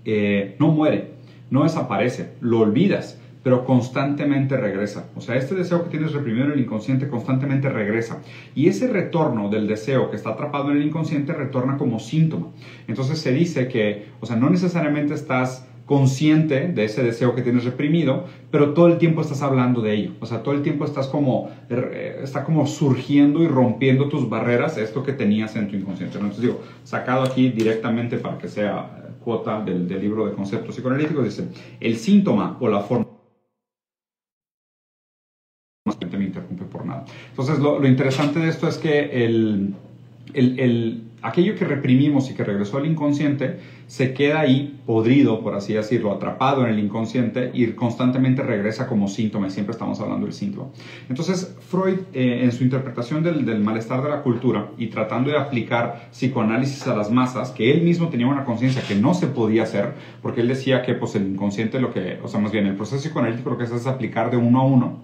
eh, 0.04 0.54
no 0.60 0.68
muere, 0.68 1.17
no 1.50 1.62
desaparece, 1.62 2.32
lo 2.40 2.60
olvidas, 2.60 3.18
pero 3.42 3.64
constantemente 3.64 4.56
regresa. 4.56 5.08
O 5.16 5.20
sea, 5.20 5.36
este 5.36 5.54
deseo 5.54 5.84
que 5.84 5.90
tienes 5.90 6.12
reprimido 6.12 6.46
en 6.46 6.52
el 6.52 6.60
inconsciente 6.60 7.08
constantemente 7.08 7.68
regresa. 7.68 8.18
Y 8.54 8.68
ese 8.68 8.88
retorno 8.88 9.48
del 9.48 9.66
deseo 9.66 10.10
que 10.10 10.16
está 10.16 10.30
atrapado 10.30 10.70
en 10.70 10.78
el 10.78 10.86
inconsciente 10.86 11.32
retorna 11.32 11.78
como 11.78 11.98
síntoma. 11.98 12.48
Entonces 12.88 13.18
se 13.18 13.32
dice 13.32 13.68
que, 13.68 14.06
o 14.20 14.26
sea, 14.26 14.36
no 14.36 14.50
necesariamente 14.50 15.14
estás 15.14 15.66
consciente 15.86 16.68
de 16.68 16.84
ese 16.84 17.02
deseo 17.02 17.34
que 17.34 17.40
tienes 17.40 17.64
reprimido, 17.64 18.26
pero 18.50 18.74
todo 18.74 18.88
el 18.88 18.98
tiempo 18.98 19.22
estás 19.22 19.40
hablando 19.40 19.80
de 19.80 19.94
ello. 19.94 20.12
O 20.20 20.26
sea, 20.26 20.42
todo 20.42 20.54
el 20.54 20.60
tiempo 20.60 20.84
estás 20.84 21.06
como, 21.06 21.48
eh, 21.70 22.20
está 22.22 22.44
como 22.44 22.66
surgiendo 22.66 23.42
y 23.42 23.48
rompiendo 23.48 24.10
tus 24.10 24.28
barreras, 24.28 24.76
esto 24.76 25.02
que 25.02 25.14
tenías 25.14 25.56
en 25.56 25.68
tu 25.68 25.76
inconsciente. 25.76 26.18
Entonces 26.18 26.42
digo, 26.42 26.60
sacado 26.84 27.22
aquí 27.22 27.48
directamente 27.48 28.18
para 28.18 28.36
que 28.36 28.48
sea 28.48 29.07
cuota 29.28 29.60
del, 29.60 29.86
libro 30.00 30.24
de 30.24 30.32
conceptos 30.32 30.74
psicoanalíticos, 30.74 31.22
dice, 31.22 31.48
el 31.80 31.96
síntoma 31.98 32.56
o 32.60 32.66
la 32.66 32.80
forma 32.80 33.06
me 36.16 36.24
interrumpe 36.24 36.64
por 36.64 36.86
nada. 36.86 37.04
Entonces, 37.28 37.58
lo, 37.58 37.86
interesante 37.86 38.38
de 38.38 38.48
esto 38.48 38.66
es 38.68 38.78
que 38.78 39.24
el, 39.26 39.74
el, 40.32 41.07
aquello 41.22 41.54
que 41.54 41.64
reprimimos 41.64 42.30
y 42.30 42.34
que 42.34 42.44
regresó 42.44 42.78
al 42.78 42.86
inconsciente 42.86 43.58
se 43.86 44.12
queda 44.12 44.40
ahí 44.40 44.80
podrido, 44.86 45.42
por 45.42 45.54
así 45.54 45.72
decirlo, 45.72 46.12
atrapado 46.12 46.64
en 46.64 46.72
el 46.72 46.78
inconsciente 46.78 47.50
y 47.54 47.66
constantemente 47.68 48.42
regresa 48.42 48.86
como 48.86 49.08
síntoma, 49.08 49.48
y 49.48 49.50
siempre 49.50 49.72
estamos 49.72 49.98
hablando 50.00 50.26
del 50.26 50.34
síntoma. 50.34 50.68
Entonces, 51.08 51.56
Freud, 51.60 51.98
eh, 52.12 52.40
en 52.42 52.52
su 52.52 52.64
interpretación 52.64 53.22
del, 53.22 53.44
del, 53.44 53.60
malestar 53.60 54.02
de 54.02 54.10
la 54.10 54.22
cultura 54.22 54.70
y 54.76 54.88
tratando 54.88 55.30
de 55.30 55.38
aplicar 55.38 56.08
psicoanálisis 56.10 56.86
a 56.86 56.94
las 56.94 57.10
masas, 57.10 57.50
que 57.50 57.72
él 57.72 57.82
mismo 57.82 58.08
tenía 58.08 58.26
una 58.26 58.44
conciencia 58.44 58.82
que 58.86 58.94
no 58.94 59.14
se 59.14 59.26
podía 59.26 59.62
hacer, 59.62 59.94
porque 60.22 60.42
él 60.42 60.48
decía 60.48 60.82
que 60.82 60.94
pues, 60.94 61.14
el 61.14 61.26
inconsciente 61.26 61.80
lo 61.80 61.92
que, 61.92 62.18
o 62.22 62.28
sea, 62.28 62.40
más 62.40 62.52
bien 62.52 62.66
el 62.66 62.76
proceso 62.76 63.02
psicoanalítico 63.02 63.50
lo 63.50 63.58
que 63.58 63.64
hace 63.64 63.76
es 63.76 63.86
aplicar 63.86 64.30
de 64.30 64.36
uno 64.36 64.60
a 64.60 64.64
uno 64.64 64.98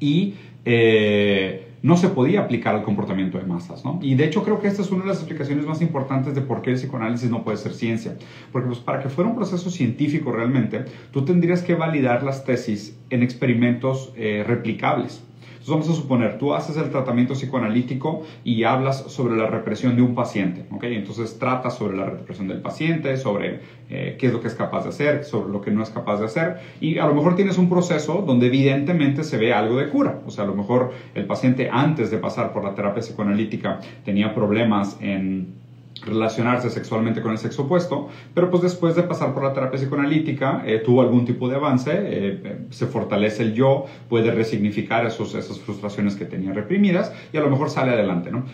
y... 0.00 0.34
Eh, 0.68 1.65
no 1.86 1.96
se 1.96 2.08
podía 2.08 2.40
aplicar 2.40 2.74
al 2.74 2.82
comportamiento 2.82 3.38
de 3.38 3.44
masas. 3.44 3.84
¿no? 3.84 4.00
Y 4.02 4.16
de 4.16 4.24
hecho 4.24 4.42
creo 4.42 4.58
que 4.58 4.66
esta 4.66 4.82
es 4.82 4.90
una 4.90 5.02
de 5.02 5.10
las 5.10 5.18
explicaciones 5.18 5.66
más 5.66 5.80
importantes 5.80 6.34
de 6.34 6.40
por 6.40 6.60
qué 6.60 6.70
el 6.70 6.76
psicoanálisis 6.76 7.30
no 7.30 7.44
puede 7.44 7.58
ser 7.58 7.74
ciencia. 7.74 8.16
Porque 8.50 8.66
pues, 8.66 8.80
para 8.80 9.00
que 9.00 9.08
fuera 9.08 9.30
un 9.30 9.36
proceso 9.36 9.70
científico 9.70 10.32
realmente, 10.32 10.84
tú 11.12 11.24
tendrías 11.24 11.62
que 11.62 11.76
validar 11.76 12.24
las 12.24 12.44
tesis 12.44 12.98
en 13.10 13.22
experimentos 13.22 14.12
eh, 14.16 14.42
replicables. 14.44 15.22
Entonces 15.66 15.88
vamos 15.88 15.98
a 15.98 16.00
suponer, 16.00 16.38
tú 16.38 16.54
haces 16.54 16.76
el 16.76 16.90
tratamiento 16.90 17.34
psicoanalítico 17.34 18.22
y 18.44 18.62
hablas 18.62 18.98
sobre 19.08 19.36
la 19.36 19.48
represión 19.48 19.96
de 19.96 20.02
un 20.02 20.14
paciente, 20.14 20.64
¿ok? 20.70 20.84
Entonces 20.84 21.40
tratas 21.40 21.76
sobre 21.76 21.96
la 21.96 22.04
represión 22.04 22.46
del 22.46 22.60
paciente, 22.60 23.16
sobre 23.16 23.62
eh, 23.90 24.16
qué 24.16 24.28
es 24.28 24.32
lo 24.32 24.40
que 24.40 24.46
es 24.46 24.54
capaz 24.54 24.84
de 24.84 24.90
hacer, 24.90 25.24
sobre 25.24 25.50
lo 25.50 25.60
que 25.60 25.72
no 25.72 25.82
es 25.82 25.90
capaz 25.90 26.18
de 26.20 26.26
hacer 26.26 26.58
y 26.80 26.98
a 26.98 27.06
lo 27.06 27.14
mejor 27.14 27.34
tienes 27.34 27.58
un 27.58 27.68
proceso 27.68 28.22
donde 28.24 28.46
evidentemente 28.46 29.24
se 29.24 29.38
ve 29.38 29.52
algo 29.52 29.76
de 29.76 29.88
cura. 29.88 30.20
O 30.24 30.30
sea, 30.30 30.44
a 30.44 30.46
lo 30.46 30.54
mejor 30.54 30.92
el 31.16 31.24
paciente 31.24 31.68
antes 31.68 32.12
de 32.12 32.18
pasar 32.18 32.52
por 32.52 32.62
la 32.62 32.76
terapia 32.76 33.02
psicoanalítica 33.02 33.80
tenía 34.04 34.32
problemas 34.36 34.96
en 35.00 35.65
relacionarse 36.04 36.70
sexualmente 36.70 37.22
con 37.22 37.32
el 37.32 37.38
sexo 37.38 37.62
opuesto, 37.62 38.08
pero 38.34 38.50
pues 38.50 38.62
después 38.62 38.94
de 38.94 39.02
pasar 39.02 39.32
por 39.32 39.42
la 39.42 39.52
terapia 39.52 39.78
psicoanalítica 39.78 40.62
eh, 40.66 40.82
tuvo 40.84 41.00
algún 41.00 41.24
tipo 41.24 41.48
de 41.48 41.56
avance, 41.56 41.90
eh, 41.92 42.40
eh, 42.44 42.56
se 42.70 42.86
fortalece 42.86 43.42
el 43.42 43.54
yo, 43.54 43.86
puede 44.08 44.30
resignificar 44.30 45.06
esos, 45.06 45.34
esas 45.34 45.58
frustraciones 45.58 46.14
que 46.16 46.26
tenía 46.26 46.52
reprimidas 46.52 47.12
y 47.32 47.36
a 47.36 47.40
lo 47.40 47.50
mejor 47.50 47.70
sale 47.70 47.92
adelante, 47.92 48.30
¿no? 48.30 48.44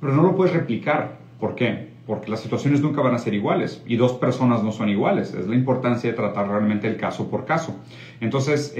Pero 0.00 0.14
no 0.14 0.22
lo 0.22 0.36
puedes 0.36 0.54
replicar, 0.54 1.18
¿por 1.40 1.54
qué? 1.54 1.92
Porque 2.06 2.30
las 2.30 2.40
situaciones 2.40 2.80
nunca 2.80 3.00
van 3.00 3.14
a 3.14 3.18
ser 3.18 3.34
iguales 3.34 3.82
y 3.86 3.96
dos 3.96 4.12
personas 4.14 4.62
no 4.62 4.72
son 4.72 4.88
iguales, 4.88 5.34
es 5.34 5.46
la 5.46 5.54
importancia 5.54 6.10
de 6.10 6.16
tratar 6.16 6.48
realmente 6.48 6.88
el 6.88 6.96
caso 6.96 7.30
por 7.30 7.44
caso. 7.44 7.76
Entonces, 8.20 8.74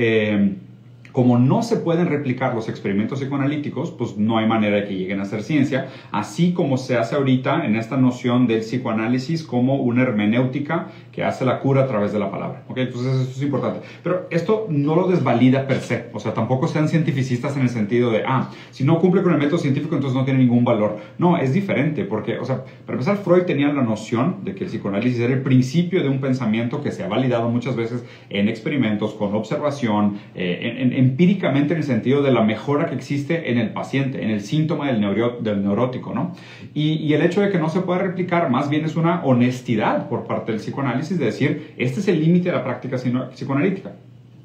como 1.13 1.39
no 1.39 1.63
se 1.63 1.77
pueden 1.77 2.09
replicar 2.09 2.55
los 2.55 2.69
experimentos 2.69 3.21
psicoanalíticos, 3.21 3.91
pues 3.91 4.17
no 4.17 4.39
hay 4.39 4.47
manera 4.47 4.77
de 4.77 4.85
que 4.85 4.97
lleguen 4.97 5.21
a 5.21 5.25
ser 5.25 5.43
ciencia, 5.43 5.89
así 6.11 6.53
como 6.53 6.79
se 6.79 6.97
hace 6.97 7.15
ahorita 7.15 7.65
en 7.65 7.77
esta 7.77 7.97
noción 7.97 8.47
del 8.47 8.61
psicoanálisis 8.61 9.45
como 9.45 9.77
una 9.77 10.03
hermenéutica 10.03 10.89
que 11.13 11.23
hace 11.23 11.45
la 11.45 11.61
cura 11.61 11.83
a 11.83 11.87
través 11.87 12.13
de 12.13 12.19
la 12.19 12.31
palabra. 12.31 12.63
¿ok? 12.69 12.79
Entonces 12.79 13.13
eso 13.13 13.31
es 13.31 13.43
importante. 13.43 13.81
Pero 14.03 14.27
esto 14.31 14.67
no 14.69 14.97
lo 14.97 15.09
desvalida 15.09 15.67
per 15.67 15.81
se, 15.81 16.07
o 16.13 16.21
sea, 16.21 16.35
tampoco 16.35 16.67
sean 16.69 16.89
cientificistas 16.89 17.57
en 17.57 17.63
el 17.63 17.69
sentido 17.69 18.11
de, 18.11 18.23
ah, 18.27 18.51
si 18.71 18.85
no 18.85 18.99
cumple 18.99 19.23
con 19.23 19.33
el 19.33 19.39
método 19.39 19.59
científico, 19.59 19.95
entonces 19.95 20.17
no 20.17 20.25
tiene 20.25 20.41
ningún 20.41 20.65
valor. 20.65 20.99
No, 21.19 21.37
es 21.37 21.53
diferente, 21.53 22.05
porque, 22.05 22.39
o 22.39 22.45
sea, 22.45 22.65
para 22.87 22.95
empezar, 22.95 23.19
Freud 23.19 23.43
tenía 23.43 23.73
la 23.73 23.83
noción 23.83 24.45
de 24.45 24.55
que 24.55 24.65
el 24.65 24.71
psicoanálisis 24.71 25.21
era 25.21 25.35
el 25.35 25.43
principio 25.43 26.03
de 26.03 26.09
un 26.09 26.21
pensamiento 26.21 26.83
que 26.83 26.91
se 26.91 27.05
ha 27.05 27.09
validado 27.09 27.49
muchas 27.49 27.77
veces 27.77 28.05
en 28.31 28.49
experimentos, 28.49 29.15
con 29.15 29.35
observación, 29.35 30.19
eh, 30.35 30.79
en 30.79 30.93
empíricamente 30.93 31.75
en 31.75 31.79
el 31.79 31.85
sentido 31.85 32.23
de 32.23 32.33
la 32.33 32.43
mejora 32.43 32.87
que 32.87 32.95
existe 32.95 33.51
en 33.51 33.59
el 33.59 33.71
paciente, 33.73 34.23
en 34.23 34.31
el 34.31 34.41
síntoma 34.41 34.91
del, 34.91 35.01
del 35.41 35.63
neurótico, 35.63 36.15
¿no? 36.15 36.33
Y, 36.75 37.13
el 37.13 37.21
hecho 37.21 37.43
de 37.43 37.51
que 37.51 37.59
no 37.59 37.69
se 37.69 37.81
pueda 37.81 37.99
replicar 37.99 38.49
más 38.49 38.71
bien 38.71 38.87
es 38.87 38.97
una 38.97 39.23
honestidad 39.25 40.09
por 40.09 40.25
parte 40.25 40.53
del 40.53 40.61
psicoanálisis 40.63 41.02
de 41.11 41.25
decir, 41.25 41.75
este 41.77 42.01
es 42.01 42.09
el 42.09 42.21
límite 42.21 42.51
de 42.51 42.57
la 42.57 42.65
práctica 42.65 42.97
psicoanalítica. 42.97 43.93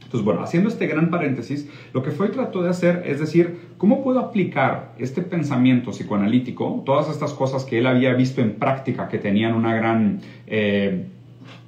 Entonces, 0.04 0.24
bueno, 0.24 0.42
haciendo 0.42 0.70
este 0.70 0.88
gran 0.88 1.10
paréntesis, 1.10 1.70
lo 1.92 2.02
que 2.02 2.12
Freud 2.12 2.32
trató 2.32 2.64
de 2.64 2.70
hacer 2.70 3.04
es 3.06 3.20
decir, 3.20 3.58
¿cómo 3.78 4.04
puedo 4.04 4.20
aplicar 4.20 4.94
este 4.98 5.22
pensamiento 5.22 5.92
psicoanalítico, 5.92 6.82
todas 6.86 7.10
estas 7.10 7.34
cosas 7.34 7.66
que 7.66 7.80
él 7.80 7.88
había 7.88 8.14
visto 8.14 8.40
en 8.40 8.54
práctica 8.54 9.10
que 9.10 9.18
tenían 9.18 9.54
una 9.54 9.76
gran, 9.76 10.22
eh, 10.48 11.08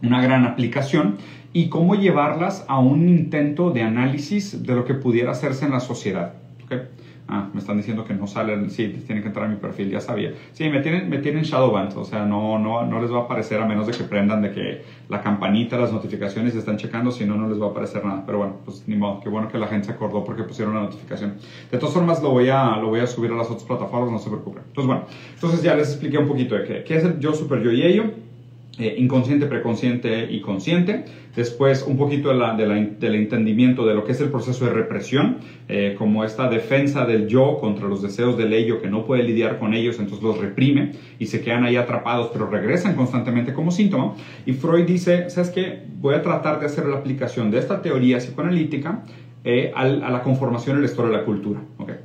una 0.02 0.22
gran 0.22 0.46
aplicación, 0.46 1.18
y 1.52 1.68
cómo 1.68 1.96
llevarlas 1.96 2.64
a 2.68 2.80
un 2.80 3.10
intento 3.10 3.72
de 3.72 3.82
análisis 3.82 4.64
de 4.64 4.74
lo 4.76 4.86
que 4.86 4.94
pudiera 4.94 5.32
hacerse 5.32 5.66
en 5.66 5.72
la 5.72 5.82
sociedad. 5.82 6.34
Ah, 7.32 7.48
me 7.54 7.60
están 7.60 7.78
diciendo 7.78 8.04
que 8.06 8.16
no 8.16 8.26
salen, 8.26 8.72
sí, 8.72 8.88
tienen 9.06 9.22
que 9.22 9.28
entrar 9.28 9.46
a 9.46 9.50
mi 9.50 9.58
perfil, 9.58 9.92
ya 9.92 10.02
sabía. 10.02 10.34
Sí, 10.52 10.68
me 10.68 10.80
tienen, 10.82 11.12
me 11.12 11.20
tienen 11.20 11.44
Shadowband, 11.44 11.96
o 11.96 12.04
sea, 12.04 12.26
no, 12.26 12.58
no, 12.58 12.84
no 12.84 13.00
les 13.00 13.12
va 13.12 13.20
a 13.20 13.22
aparecer 13.22 13.62
a 13.62 13.66
menos 13.66 13.86
de 13.86 13.94
que 13.94 14.04
prendan 14.04 14.42
de 14.42 14.52
que 14.52 14.82
la 15.10 15.22
campanita, 15.22 15.78
las 15.78 15.94
notificaciones 15.94 16.56
están 16.56 16.78
checando, 16.78 17.12
si 17.12 17.26
no, 17.26 17.36
no 17.36 17.48
les 17.48 17.62
va 17.62 17.68
a 17.68 17.70
aparecer 17.70 18.04
nada. 18.04 18.24
Pero 18.26 18.40
bueno, 18.40 18.56
pues 18.66 18.84
ni 18.88 18.96
modo, 18.96 19.20
qué 19.20 19.30
bueno 19.30 19.48
que 19.48 19.60
la 19.60 19.68
gente 19.68 19.86
se 19.86 19.92
acordó 19.92 20.24
porque 20.24 20.42
pusieron 20.42 20.74
la 20.74 20.82
notificación. 20.82 21.36
De 21.72 21.78
todas 21.78 21.94
formas, 21.94 22.20
lo 22.24 22.32
voy 22.32 22.50
a, 22.50 22.78
lo 22.78 22.88
voy 22.88 23.02
a 23.02 23.06
subir 23.06 23.32
a 23.32 23.36
las 23.36 23.48
otras 23.48 23.64
plataformas, 23.64 24.12
no 24.12 24.18
se 24.18 24.30
preocupen. 24.30 24.64
Entonces, 24.66 24.88
bueno, 24.88 25.04
entonces 25.36 25.62
ya 25.62 25.76
les 25.76 25.90
expliqué 25.90 26.18
un 26.18 26.28
poquito 26.28 26.56
de 26.56 26.64
qué, 26.64 26.84
qué 26.84 26.96
es 26.96 27.04
el 27.04 27.20
yo, 27.20 27.36
super 27.36 27.62
yo 27.62 27.72
y 27.72 27.84
ello 27.84 28.06
eh, 28.78 28.96
inconsciente, 28.98 29.46
preconsciente 29.46 30.32
y 30.32 30.40
consciente. 30.42 31.04
Después, 31.36 31.84
un 31.84 31.98
poquito 31.98 32.30
del 32.30 33.16
entendimiento 33.16 33.86
de 33.86 33.94
lo 33.94 34.06
que 34.06 34.14
es 34.14 34.22
el 34.22 34.30
proceso 34.30 34.66
de 34.66 34.72
represión, 34.72 35.38
eh, 35.68 35.96
como 35.98 36.24
esta 36.24 36.50
defensa 36.50 37.06
del 37.06 37.28
yo 37.28 37.58
contra 37.60 37.88
los 37.88 38.02
deseos 38.02 38.38
del 38.38 38.54
ello 38.54 38.82
que 38.82 38.90
no 38.90 39.06
puede 39.06 39.24
lidiar 39.24 39.60
con 39.60 39.74
ellos, 39.74 40.00
entonces 40.00 40.24
los 40.24 40.38
reprime 40.38 40.94
y 41.20 41.26
se 41.26 41.42
quedan 41.42 41.66
ahí 41.66 41.76
atrapados, 41.76 42.30
pero 42.32 42.50
regresan 42.50 42.96
constantemente 42.96 43.54
como 43.54 43.72
síntoma. 43.72 44.16
Y 44.46 44.54
Freud 44.54 44.86
dice, 44.86 45.30
¿sabes 45.30 45.50
qué? 45.50 45.84
Voy 46.00 46.16
a 46.16 46.22
tratar 46.22 46.60
de 46.60 46.66
hacer 46.66 46.86
la 46.86 46.98
aplicación 46.98 47.52
de 47.52 47.60
esta 47.60 47.82
teoría 47.82 48.18
psicoanalítica 48.18 49.04
eh, 49.44 49.72
a 49.76 49.86
la 49.86 50.22
conformación 50.24 50.78
en 50.78 50.84
la 50.84 50.88
historia 50.88 51.12
de 51.12 51.18
la 51.18 51.26
cultura. 51.26 51.60
Okay. 51.78 51.96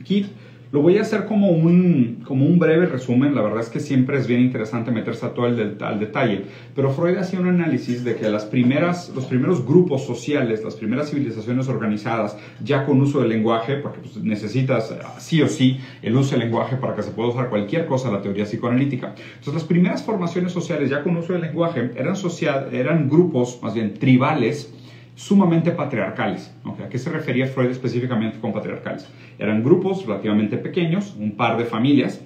Aquí 0.00 0.26
lo 0.72 0.80
voy 0.82 0.98
a 0.98 1.02
hacer 1.02 1.24
como 1.24 1.50
un, 1.50 2.22
como 2.24 2.46
un 2.46 2.58
breve 2.58 2.86
resumen, 2.86 3.34
la 3.34 3.42
verdad 3.42 3.60
es 3.60 3.68
que 3.68 3.80
siempre 3.80 4.18
es 4.18 4.26
bien 4.26 4.40
interesante 4.40 4.90
meterse 4.92 5.26
a 5.26 5.34
todo 5.34 5.46
el 5.46 5.76
al 5.80 5.98
detalle, 5.98 6.44
pero 6.76 6.90
Freud 6.90 7.16
hacía 7.16 7.40
un 7.40 7.48
análisis 7.48 8.04
de 8.04 8.14
que 8.14 8.28
las 8.28 8.44
primeras, 8.44 9.10
los 9.14 9.26
primeros 9.26 9.66
grupos 9.66 10.04
sociales, 10.04 10.62
las 10.62 10.76
primeras 10.76 11.10
civilizaciones 11.10 11.68
organizadas, 11.68 12.36
ya 12.62 12.84
con 12.84 13.00
uso 13.00 13.20
del 13.20 13.30
lenguaje, 13.30 13.76
porque 13.76 13.98
pues, 13.98 14.16
necesitas 14.22 14.94
sí 15.18 15.42
o 15.42 15.48
sí 15.48 15.80
el 16.02 16.16
uso 16.16 16.30
del 16.30 16.40
lenguaje 16.40 16.76
para 16.76 16.94
que 16.94 17.02
se 17.02 17.10
pueda 17.10 17.30
usar 17.30 17.48
cualquier 17.48 17.86
cosa 17.86 18.10
la 18.10 18.22
teoría 18.22 18.44
psicoanalítica. 18.44 19.14
Entonces 19.34 19.54
las 19.54 19.64
primeras 19.64 20.04
formaciones 20.04 20.52
sociales 20.52 20.88
ya 20.88 21.02
con 21.02 21.16
uso 21.16 21.32
del 21.32 21.42
lenguaje 21.42 21.90
eran, 21.96 22.14
social, 22.14 22.68
eran 22.72 23.08
grupos, 23.08 23.58
más 23.60 23.74
bien 23.74 23.94
tribales, 23.94 24.72
sumamente 25.20 25.72
patriarcales. 25.72 26.50
¿A 26.64 26.88
qué 26.88 26.96
se 26.96 27.10
refería 27.10 27.46
Freud 27.46 27.68
específicamente 27.68 28.40
con 28.40 28.54
patriarcales? 28.54 29.06
Eran 29.38 29.62
grupos 29.62 30.06
relativamente 30.06 30.56
pequeños, 30.56 31.14
un 31.18 31.32
par 31.32 31.58
de 31.58 31.66
familias, 31.66 32.22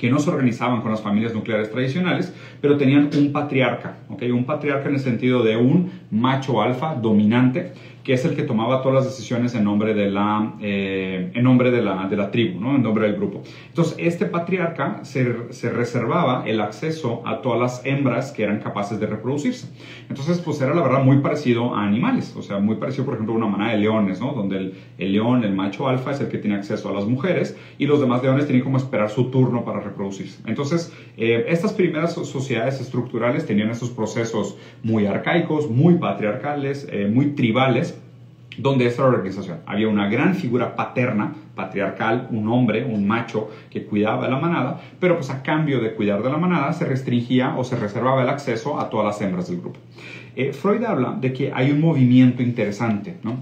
que 0.00 0.10
no 0.10 0.18
se 0.18 0.30
organizaban 0.30 0.82
con 0.82 0.90
las 0.90 1.00
familias 1.00 1.32
nucleares 1.32 1.70
tradicionales, 1.70 2.34
pero 2.60 2.76
tenían 2.76 3.10
un 3.16 3.30
patriarca, 3.32 3.98
¿okay? 4.08 4.32
un 4.32 4.44
patriarca 4.44 4.88
en 4.88 4.96
el 4.96 5.00
sentido 5.00 5.44
de 5.44 5.56
un 5.56 5.92
macho 6.10 6.60
alfa 6.60 6.96
dominante 6.96 7.72
que 8.06 8.12
es 8.12 8.24
el 8.24 8.36
que 8.36 8.44
tomaba 8.44 8.82
todas 8.82 9.04
las 9.04 9.16
decisiones 9.16 9.56
en 9.56 9.64
nombre 9.64 9.92
de 9.92 10.08
la, 10.08 10.54
eh, 10.60 11.32
en 11.34 11.42
nombre 11.42 11.72
de 11.72 11.82
la, 11.82 12.06
de 12.06 12.16
la 12.16 12.30
tribu, 12.30 12.60
¿no? 12.60 12.76
en 12.76 12.82
nombre 12.84 13.08
del 13.08 13.16
grupo. 13.16 13.42
Entonces, 13.66 13.96
este 13.98 14.26
patriarca 14.26 15.00
se, 15.02 15.52
se, 15.52 15.70
reservaba 15.70 16.44
el 16.46 16.60
acceso 16.60 17.24
a 17.26 17.42
todas 17.42 17.58
las 17.58 17.84
hembras 17.84 18.30
que 18.30 18.44
eran 18.44 18.60
capaces 18.60 19.00
de 19.00 19.08
reproducirse. 19.08 19.66
Entonces, 20.08 20.38
pues 20.38 20.60
era 20.60 20.72
la 20.72 20.82
verdad 20.82 21.02
muy 21.02 21.18
parecido 21.18 21.74
a 21.74 21.82
animales, 21.84 22.32
o 22.36 22.42
sea, 22.42 22.60
muy 22.60 22.76
parecido, 22.76 23.06
por 23.06 23.14
ejemplo, 23.14 23.34
a 23.34 23.38
una 23.38 23.48
manada 23.48 23.72
de 23.72 23.78
leones, 23.78 24.20
¿no? 24.20 24.34
donde 24.34 24.72
el, 24.98 25.12
león, 25.12 25.42
el 25.42 25.52
macho 25.52 25.88
alfa, 25.88 26.12
es 26.12 26.20
el 26.20 26.28
que 26.28 26.38
tiene 26.38 26.54
acceso 26.54 26.88
a 26.88 26.92
las 26.92 27.06
mujeres 27.06 27.58
y 27.76 27.86
los 27.86 28.00
demás 28.00 28.22
leones 28.22 28.46
tienen 28.46 28.62
como 28.62 28.76
esperar 28.76 29.10
su 29.10 29.32
turno 29.32 29.64
para 29.64 29.80
reproducirse. 29.80 30.40
Entonces, 30.46 30.92
eh, 31.16 31.46
estas 31.48 31.72
primeras 31.72 32.14
sociedades 32.14 32.80
estructurales 32.80 33.46
tenían 33.46 33.70
esos 33.70 33.90
procesos 33.90 34.56
muy 34.84 35.06
arcaicos, 35.06 35.68
muy 35.68 35.94
patriarcales, 35.94 36.86
eh, 36.92 37.10
muy 37.12 37.34
tribales, 37.34 37.95
donde 38.58 38.86
esta 38.86 39.04
organización 39.04 39.58
había 39.66 39.88
una 39.88 40.08
gran 40.08 40.34
figura 40.34 40.76
paterna, 40.76 41.34
patriarcal, 41.54 42.28
un 42.30 42.48
hombre, 42.48 42.84
un 42.84 43.06
macho 43.06 43.50
que 43.70 43.84
cuidaba 43.84 44.24
de 44.24 44.30
la 44.30 44.38
manada, 44.38 44.80
pero 45.00 45.16
pues 45.16 45.30
a 45.30 45.42
cambio 45.42 45.80
de 45.80 45.94
cuidar 45.94 46.22
de 46.22 46.30
la 46.30 46.38
manada 46.38 46.72
se 46.72 46.84
restringía 46.84 47.56
o 47.56 47.64
se 47.64 47.76
reservaba 47.76 48.22
el 48.22 48.28
acceso 48.28 48.80
a 48.80 48.90
todas 48.90 49.06
las 49.06 49.20
hembras 49.20 49.48
del 49.48 49.60
grupo. 49.60 49.78
Eh, 50.34 50.52
Freud 50.52 50.84
habla 50.84 51.16
de 51.18 51.32
que 51.32 51.52
hay 51.54 51.70
un 51.70 51.80
movimiento 51.80 52.42
interesante, 52.42 53.16
¿no? 53.22 53.36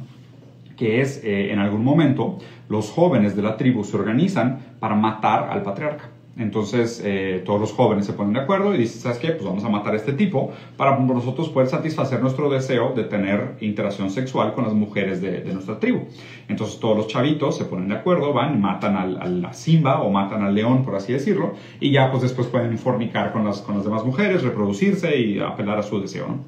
que 0.76 1.00
es 1.00 1.22
eh, 1.24 1.52
en 1.52 1.58
algún 1.58 1.84
momento 1.84 2.38
los 2.68 2.90
jóvenes 2.90 3.36
de 3.36 3.42
la 3.42 3.56
tribu 3.56 3.84
se 3.84 3.96
organizan 3.96 4.58
para 4.80 4.94
matar 4.94 5.50
al 5.50 5.62
patriarca. 5.62 6.10
Entonces 6.36 7.00
eh, 7.04 7.42
todos 7.44 7.60
los 7.60 7.72
jóvenes 7.72 8.06
se 8.06 8.12
ponen 8.12 8.32
de 8.32 8.40
acuerdo 8.40 8.74
y 8.74 8.78
dicen, 8.78 9.00
¿sabes 9.00 9.18
qué? 9.18 9.30
Pues 9.30 9.44
vamos 9.44 9.64
a 9.64 9.68
matar 9.68 9.94
a 9.94 9.96
este 9.96 10.12
tipo 10.12 10.52
para 10.76 10.98
nosotros 10.98 11.48
poder 11.48 11.68
satisfacer 11.68 12.20
nuestro 12.20 12.50
deseo 12.50 12.92
de 12.92 13.04
tener 13.04 13.56
interacción 13.60 14.10
sexual 14.10 14.52
con 14.52 14.64
las 14.64 14.72
mujeres 14.72 15.20
de, 15.20 15.44
nuestra 15.52 15.78
tribu. 15.78 16.06
Entonces 16.48 16.80
todos 16.80 16.96
los 16.96 17.06
chavitos 17.06 17.56
se 17.56 17.64
ponen 17.64 17.88
de 17.88 17.94
acuerdo, 17.94 18.32
van, 18.32 18.60
matan 18.60 18.96
al, 18.96 19.22
a 19.22 19.26
la 19.26 19.52
simba 19.52 20.00
o 20.00 20.10
matan 20.10 20.42
al 20.42 20.54
león, 20.54 20.84
por 20.84 20.96
así 20.96 21.12
decirlo, 21.12 21.54
y 21.78 21.92
ya 21.92 22.10
pues 22.10 22.22
después 22.22 22.48
pueden 22.48 22.76
fornicar 22.78 23.32
con 23.32 23.44
las, 23.44 23.60
con 23.60 23.76
las 23.76 23.84
demás 23.84 24.04
mujeres, 24.04 24.42
reproducirse 24.42 25.16
y 25.16 25.38
apelar 25.38 25.78
a 25.78 25.82
su 25.82 26.00
deseo. 26.00 26.38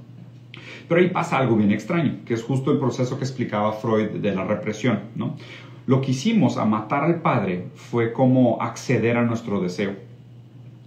Pero 0.88 1.00
ahí 1.00 1.08
pasa 1.08 1.38
algo 1.38 1.56
bien 1.56 1.72
extraño, 1.72 2.18
que 2.24 2.34
es 2.34 2.42
justo 2.42 2.70
el 2.70 2.78
proceso 2.78 3.18
que 3.18 3.24
explicaba 3.24 3.72
Freud 3.72 4.08
de 4.08 4.34
la 4.34 4.44
represión, 4.44 5.00
¿no? 5.16 5.36
Lo 5.86 6.00
que 6.00 6.10
hicimos 6.10 6.56
a 6.56 6.64
matar 6.64 7.04
al 7.04 7.22
padre 7.22 7.68
fue 7.74 8.12
como 8.12 8.60
acceder 8.60 9.16
a 9.16 9.22
nuestro 9.22 9.60
deseo, 9.60 9.94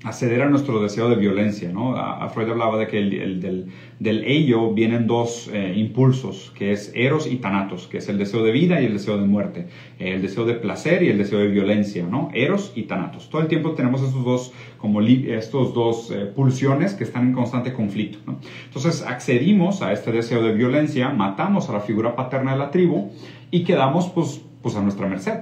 acceder 0.03 0.41
a 0.41 0.49
nuestro 0.49 0.81
deseo 0.81 1.09
de 1.09 1.15
violencia. 1.15 1.71
¿no? 1.71 1.95
A, 1.95 2.27
Freud 2.29 2.49
hablaba 2.49 2.77
de 2.77 2.87
que 2.87 2.99
el, 2.99 3.39
del, 3.39 3.67
del, 3.99 4.25
ello 4.25 4.73
vienen 4.73 5.07
dos 5.07 5.49
eh, 5.53 5.73
impulsos, 5.77 6.51
que 6.53 6.73
es 6.73 6.91
eros 6.95 7.27
y 7.27 7.37
tanatos, 7.37 7.87
que 7.87 7.99
es 7.99 8.09
el 8.09 8.17
deseo 8.17 8.43
de 8.43 8.51
vida 8.51 8.81
y 8.81 8.85
el 8.85 8.93
deseo 8.93 9.17
de 9.17 9.25
muerte, 9.25 9.67
el 9.99 10.21
deseo 10.21 10.45
de 10.45 10.55
placer 10.55 11.01
y 11.01 11.07
el 11.07 11.17
deseo 11.17 11.39
de 11.39 11.47
violencia, 11.47 12.05
¿no? 12.05 12.29
eros 12.33 12.73
y 12.75 12.83
tanatos. 12.83 13.29
Todo 13.29 13.41
el 13.41 13.47
tiempo 13.47 13.71
tenemos 13.71 14.01
estos 14.01 14.25
dos, 14.25 14.53
como 14.77 15.01
estos 15.01 15.73
dos 15.73 16.11
eh, 16.11 16.25
pulsiones 16.25 16.93
que 16.93 17.05
están 17.05 17.27
en 17.27 17.33
constante 17.33 17.71
conflicto. 17.71 18.19
¿no? 18.25 18.39
Entonces 18.65 19.01
accedimos 19.01 19.81
a 19.81 19.93
este 19.93 20.11
deseo 20.11 20.43
de 20.43 20.53
violencia, 20.53 21.09
matamos 21.09 21.69
a 21.69 21.73
la 21.73 21.79
figura 21.79 22.17
paterna 22.17 22.51
de 22.51 22.57
la 22.57 22.71
tribu 22.71 23.11
y 23.51 23.63
quedamos 23.63 24.09
pues 24.09 24.41
pues 24.61 24.75
a 24.75 24.81
nuestra 24.81 25.07
merced. 25.07 25.39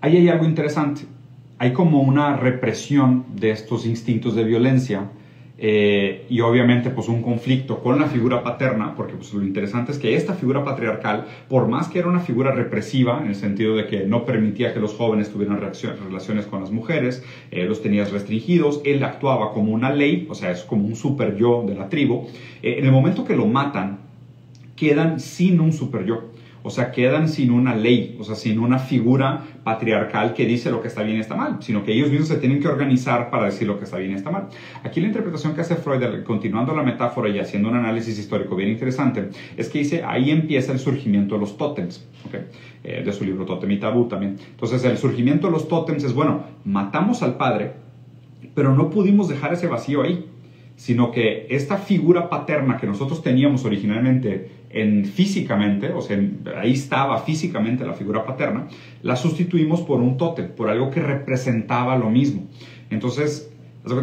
Ahí 0.00 0.16
hay 0.16 0.28
algo 0.28 0.44
interesante. 0.44 1.02
Hay 1.58 1.72
como 1.72 2.02
una 2.02 2.36
represión 2.36 3.24
de 3.34 3.50
estos 3.50 3.84
instintos 3.84 4.36
de 4.36 4.44
violencia 4.44 5.10
eh, 5.60 6.24
y 6.30 6.40
obviamente 6.40 6.88
pues 6.90 7.08
un 7.08 7.20
conflicto 7.20 7.80
con 7.80 7.98
la 7.98 8.06
figura 8.06 8.44
paterna, 8.44 8.94
porque 8.94 9.14
pues 9.14 9.34
lo 9.34 9.42
interesante 9.42 9.90
es 9.90 9.98
que 9.98 10.14
esta 10.14 10.34
figura 10.34 10.62
patriarcal, 10.62 11.26
por 11.48 11.66
más 11.66 11.88
que 11.88 11.98
era 11.98 12.06
una 12.06 12.20
figura 12.20 12.52
represiva, 12.52 13.20
en 13.20 13.26
el 13.26 13.34
sentido 13.34 13.74
de 13.74 13.88
que 13.88 14.06
no 14.06 14.24
permitía 14.24 14.72
que 14.72 14.78
los 14.78 14.94
jóvenes 14.94 15.30
tuvieran 15.30 15.60
relaciones 15.60 16.46
con 16.46 16.60
las 16.60 16.70
mujeres, 16.70 17.24
eh, 17.50 17.64
los 17.64 17.82
tenías 17.82 18.12
restringidos, 18.12 18.80
él 18.84 19.02
actuaba 19.02 19.52
como 19.52 19.72
una 19.72 19.92
ley, 19.92 20.28
o 20.30 20.36
sea, 20.36 20.52
es 20.52 20.62
como 20.62 20.86
un 20.86 20.94
super 20.94 21.36
yo 21.36 21.64
de 21.66 21.74
la 21.74 21.88
tribu, 21.88 22.28
eh, 22.62 22.76
en 22.78 22.84
el 22.84 22.92
momento 22.92 23.24
que 23.24 23.34
lo 23.34 23.46
matan, 23.46 23.98
quedan 24.76 25.18
sin 25.18 25.60
un 25.60 25.72
super 25.72 26.04
yo. 26.04 26.37
O 26.62 26.70
sea, 26.70 26.90
quedan 26.90 27.28
sin 27.28 27.50
una 27.50 27.74
ley, 27.74 28.16
o 28.18 28.24
sea, 28.24 28.34
sin 28.34 28.58
una 28.58 28.78
figura 28.78 29.44
patriarcal 29.64 30.34
que 30.34 30.46
dice 30.46 30.70
lo 30.70 30.82
que 30.82 30.88
está 30.88 31.02
bien 31.02 31.18
y 31.18 31.20
está 31.20 31.36
mal, 31.36 31.58
sino 31.60 31.84
que 31.84 31.92
ellos 31.92 32.10
mismos 32.10 32.28
se 32.28 32.36
tienen 32.36 32.60
que 32.60 32.68
organizar 32.68 33.30
para 33.30 33.46
decir 33.46 33.66
lo 33.66 33.78
que 33.78 33.84
está 33.84 33.98
bien 33.98 34.12
y 34.12 34.14
está 34.14 34.30
mal. 34.30 34.48
Aquí 34.82 35.00
la 35.00 35.08
interpretación 35.08 35.54
que 35.54 35.60
hace 35.60 35.76
Freud, 35.76 36.02
continuando 36.24 36.74
la 36.74 36.82
metáfora 36.82 37.28
y 37.28 37.38
haciendo 37.38 37.68
un 37.68 37.76
análisis 37.76 38.18
histórico 38.18 38.56
bien 38.56 38.70
interesante, 38.70 39.30
es 39.56 39.68
que 39.68 39.78
dice, 39.78 40.02
ahí 40.04 40.30
empieza 40.30 40.72
el 40.72 40.78
surgimiento 40.78 41.34
de 41.34 41.40
los 41.40 41.56
tótems, 41.56 42.06
eh, 42.84 43.02
de 43.04 43.12
su 43.12 43.24
libro 43.24 43.44
Tótem 43.44 43.70
y 43.70 43.78
Tabú 43.78 44.08
también. 44.08 44.36
Entonces, 44.50 44.84
el 44.84 44.98
surgimiento 44.98 45.46
de 45.46 45.52
los 45.52 45.68
tótems 45.68 46.04
es, 46.04 46.14
bueno, 46.14 46.44
matamos 46.64 47.22
al 47.22 47.36
padre, 47.36 47.72
pero 48.54 48.74
no 48.74 48.90
pudimos 48.90 49.28
dejar 49.28 49.52
ese 49.52 49.66
vacío 49.66 50.02
ahí 50.02 50.24
sino 50.78 51.10
que 51.10 51.48
esta 51.50 51.76
figura 51.76 52.30
paterna 52.30 52.76
que 52.76 52.86
nosotros 52.86 53.20
teníamos 53.20 53.64
originalmente 53.64 54.48
en 54.70 55.06
físicamente, 55.06 55.90
o 55.90 56.00
sea, 56.00 56.16
ahí 56.56 56.74
estaba 56.74 57.18
físicamente 57.18 57.84
la 57.84 57.94
figura 57.94 58.24
paterna, 58.24 58.68
la 59.02 59.16
sustituimos 59.16 59.80
por 59.80 60.00
un 60.00 60.16
tótem, 60.16 60.50
por 60.50 60.70
algo 60.70 60.88
que 60.88 61.00
representaba 61.00 61.98
lo 61.98 62.10
mismo. 62.10 62.46
Entonces, 62.90 63.52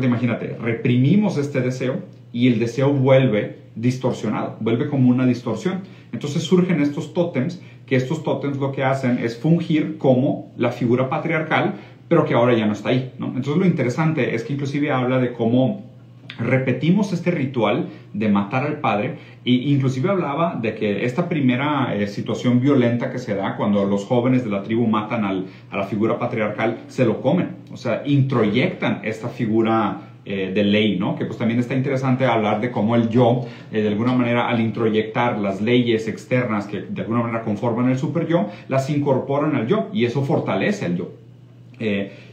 imagínate, 0.04 0.58
reprimimos 0.62 1.38
este 1.38 1.62
deseo 1.62 2.02
y 2.34 2.50
el 2.50 2.60
deseo 2.60 2.92
vuelve 2.92 3.60
distorsionado, 3.76 4.58
vuelve 4.60 4.90
como 4.90 5.10
una 5.10 5.26
distorsión. 5.26 5.80
Entonces 6.12 6.44
surgen 6.44 6.82
estos 6.82 7.14
tótems, 7.14 7.62
que 7.86 7.96
estos 7.96 8.22
tótems 8.22 8.58
lo 8.58 8.74
que 8.74 8.84
hacen 8.84 9.20
es 9.20 9.38
fungir 9.38 9.98
como 9.98 10.52
la 10.58 10.74
figura 10.74 11.08
patriarcal, 11.08 11.76
pero 12.10 12.26
que 12.26 12.34
ahora 12.34 12.54
ya 12.54 12.66
no 12.66 12.74
está 12.74 12.90
ahí. 12.90 13.14
Entonces 13.18 13.56
lo 13.56 13.66
interesante 13.66 14.36
es 14.36 14.44
que 14.44 14.52
inclusive 14.52 14.92
habla 14.92 15.20
de 15.20 15.32
cómo 15.32 15.95
repetimos 16.40 17.14
este 17.14 17.32
ritual 17.32 17.90
de 18.14 18.30
matar 18.30 18.64
al 18.66 18.80
padre 18.80 19.18
e 19.46 19.52
inclusive 19.52 20.10
hablaba 20.10 20.58
de 20.62 20.76
que 20.76 21.06
esta 21.06 21.30
primera 21.30 21.96
eh, 21.96 22.08
situación 22.08 22.60
violenta 22.60 23.12
que 23.12 23.20
se 23.20 23.36
da 23.36 23.56
cuando 23.56 23.86
los 23.86 24.06
jóvenes 24.06 24.44
de 24.44 24.50
la 24.50 24.64
tribu 24.64 24.88
matan 24.88 25.26
a 25.26 25.78
la 25.78 25.84
figura 25.84 26.20
patriarcal 26.20 26.80
se 26.88 27.06
lo 27.06 27.22
comen, 27.22 27.56
o 27.72 27.78
sea, 27.78 28.04
introyectan 28.06 29.02
esta 29.04 29.30
figura 29.30 30.02
eh, 30.28 30.52
de 30.56 30.64
ley, 30.64 30.98
¿no? 30.98 31.16
Que 31.16 31.26
pues 31.26 31.38
también 31.38 31.60
está 31.60 31.76
interesante 31.76 32.26
hablar 32.26 32.60
de 32.60 32.72
cómo 32.72 32.96
el 32.96 33.10
yo, 33.10 33.46
eh, 33.72 33.84
de 33.84 33.90
alguna 33.90 34.12
manera, 34.12 34.50
al 34.50 34.60
introyectar 34.60 35.38
las 35.38 35.62
leyes 35.62 36.08
externas 36.08 36.66
que 36.66 36.82
de 36.82 37.02
alguna 37.02 37.22
manera 37.22 37.44
conforman 37.44 37.92
el 37.92 38.00
super 38.00 38.28
yo, 38.28 38.50
las 38.68 38.90
incorporan 38.90 39.56
al 39.56 39.68
yo 39.68 39.88
y 39.94 40.06
eso 40.06 40.24
fortalece 40.24 40.88
el 40.88 40.98
yo. 40.98 41.12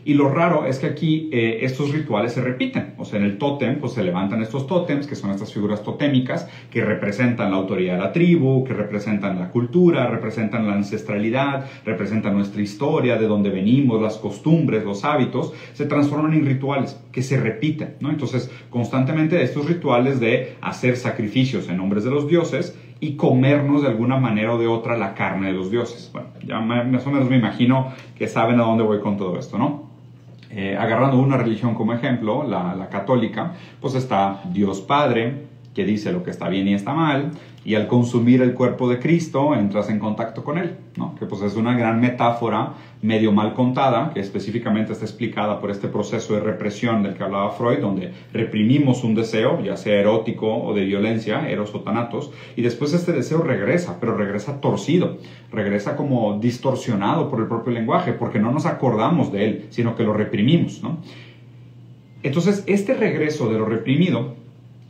Y 0.05 0.15
lo 0.15 0.29
raro 0.29 0.67
es 0.67 0.79
que 0.79 0.87
aquí 0.87 1.31
eh, 1.33 1.61
estos 1.63 1.93
rituales 1.93 2.33
se 2.33 2.41
repiten. 2.41 2.95
O 2.99 3.05
sea, 3.05 3.19
en 3.19 3.25
el 3.25 3.39
tótem, 3.39 3.79
pues 3.79 3.93
se 3.93 4.03
levantan 4.03 4.43
estos 4.43 4.67
tótems, 4.67 5.07
que 5.07 5.15
son 5.15 5.31
estas 5.31 5.53
figuras 5.53 5.83
totémicas, 5.83 6.49
que 6.71 6.85
representan 6.85 7.51
la 7.51 7.57
autoridad 7.57 7.95
de 7.95 8.01
la 8.01 8.13
tribu, 8.13 8.65
que 8.65 8.75
representan 8.75 9.39
la 9.39 9.51
cultura, 9.51 10.09
representan 10.09 10.67
la 10.67 10.75
ancestralidad, 10.75 11.67
representan 11.85 12.35
nuestra 12.35 12.63
historia, 12.63 13.17
de 13.17 13.27
dónde 13.27 13.51
venimos, 13.51 14.01
las 14.01 14.17
costumbres, 14.17 14.85
los 14.85 15.05
hábitos, 15.05 15.53
se 15.73 15.87
transforman 15.87 16.35
en 16.35 16.47
rituales 16.47 17.01
que 17.13 17.23
se 17.23 17.39
repiten, 17.39 17.97
¿no? 18.01 18.11
Entonces, 18.11 18.51
constantemente 18.71 19.41
estos 19.43 19.67
rituales 19.67 20.19
de 20.19 20.57
hacer 20.61 20.97
sacrificios 20.97 21.69
en 21.69 21.77
nombres 21.77 22.05
de 22.05 22.11
los 22.11 22.27
dioses 22.27 22.77
y 23.01 23.17
comernos 23.17 23.83
de 23.83 23.89
alguna 23.89 24.17
manera 24.17 24.55
o 24.55 24.59
de 24.59 24.69
otra 24.69 24.97
la 24.97 25.15
carne 25.15 25.49
de 25.49 25.53
los 25.55 25.71
dioses. 25.71 26.11
Bueno, 26.13 26.29
ya 26.47 26.61
más 26.61 27.07
o 27.07 27.11
menos 27.11 27.29
me 27.29 27.37
imagino 27.37 27.93
que 28.17 28.29
saben 28.29 28.61
a 28.61 28.63
dónde 28.63 28.85
voy 28.85 29.01
con 29.01 29.17
todo 29.17 29.39
esto, 29.39 29.59
¿no? 29.59 29.92
Eh, 30.55 30.77
agarrando 30.79 31.19
una 31.19 31.39
religión 31.39 31.75
como 31.75 31.95
ejemplo, 31.95 32.45
la, 32.47 32.75
la 32.75 32.89
católica, 32.91 33.55
pues 33.81 33.95
está 33.95 34.43
Dios 34.53 34.83
Padre, 34.83 35.47
que 35.75 35.85
dice 35.85 36.13
lo 36.13 36.23
que 36.23 36.31
está 36.31 36.49
bien 36.49 36.69
y 36.69 36.75
está 36.75 36.93
mal, 36.93 37.33
y 37.65 37.77
al 37.77 37.87
consumir 37.87 38.43
el 38.43 38.55
cuerpo 38.55 38.89
de 38.89 38.99
Cristo 38.99 39.55
entras 39.55 39.89
en 39.89 39.99
contacto 39.99 40.43
con 40.43 40.59
Él, 40.59 40.77
¿no? 40.97 41.15
que 41.15 41.27
pues 41.27 41.43
es 41.43 41.55
una 41.55 41.77
gran 41.77 42.01
metáfora 42.01 42.75
medio 43.03 43.33
mal 43.33 43.55
contada, 43.55 44.11
que 44.13 44.21
específicamente 44.21 44.93
está 44.93 45.05
explicada 45.05 45.61
por 45.61 45.71
este 45.71 45.89
proceso 45.89 46.35
de 46.35 46.41
represión 46.41 47.03
del 47.03 47.15
que 47.15 47.23
hablaba 47.23 47.51
Freud, 47.53 47.79
donde 47.79 48.13
reprimimos 48.33 49.05
un 49.05 49.15
deseo, 49.15 49.63
ya 49.63 49.77
sea 49.77 49.99
erótico 50.01 50.63
o 50.63 50.75
de 50.75 50.85
violencia, 50.85 51.49
eros 51.49 51.75
o 51.75 51.81
tanatos, 51.81 52.33
y 52.57 52.63
después 52.63 52.93
este 52.93 53.13
deseo 53.13 53.43
regresa, 53.43 53.99
pero 54.01 54.17
regresa 54.17 54.61
torcido, 54.61 55.19
regresa 55.53 55.97
como 55.97 56.39
distorsionado 56.39 57.31
por 57.31 57.41
el 57.41 57.47
propio 57.47 57.73
lenguaje, 57.73 58.13
porque 58.13 58.39
no 58.39 58.51
nos 58.53 58.67
acordamos 58.67 59.33
de 59.33 59.45
él, 59.45 59.67
sino 59.71 59.97
que 59.97 60.05
lo 60.05 60.13
reprimimos. 60.13 60.83
¿no? 60.83 60.99
Entonces, 62.23 62.63
este 62.67 62.95
regreso 62.95 63.49
de 63.51 63.59
lo 63.59 63.67
reprimido 63.67 64.42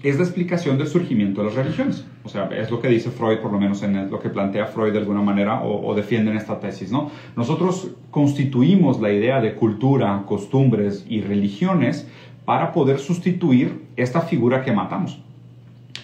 es 0.02 0.16
la 0.16 0.24
explicación 0.24 0.78
del 0.78 0.88
surgimiento 0.88 1.42
de 1.42 1.48
las 1.48 1.56
religiones. 1.56 2.04
O 2.24 2.28
sea, 2.28 2.48
es 2.48 2.70
lo 2.70 2.80
que 2.80 2.88
dice 2.88 3.10
Freud, 3.10 3.38
por 3.38 3.52
lo 3.52 3.58
menos 3.58 3.82
en 3.82 4.10
lo 4.10 4.20
que 4.20 4.28
plantea 4.28 4.66
Freud 4.66 4.92
de 4.92 4.98
alguna 4.98 5.22
manera 5.22 5.62
o, 5.62 5.94
defiende 5.94 6.30
en 6.30 6.36
esta 6.36 6.58
tesis, 6.58 6.90
¿no? 6.90 7.10
Nosotros 7.36 7.90
constituimos 8.10 9.00
la 9.00 9.12
idea 9.12 9.40
de 9.40 9.54
cultura, 9.54 10.24
costumbres 10.26 11.04
y 11.08 11.20
religiones 11.20 12.08
para 12.44 12.72
poder 12.72 12.98
sustituir 12.98 13.86
esta 13.96 14.20
figura 14.22 14.62
que 14.62 14.72
matamos. 14.72 15.20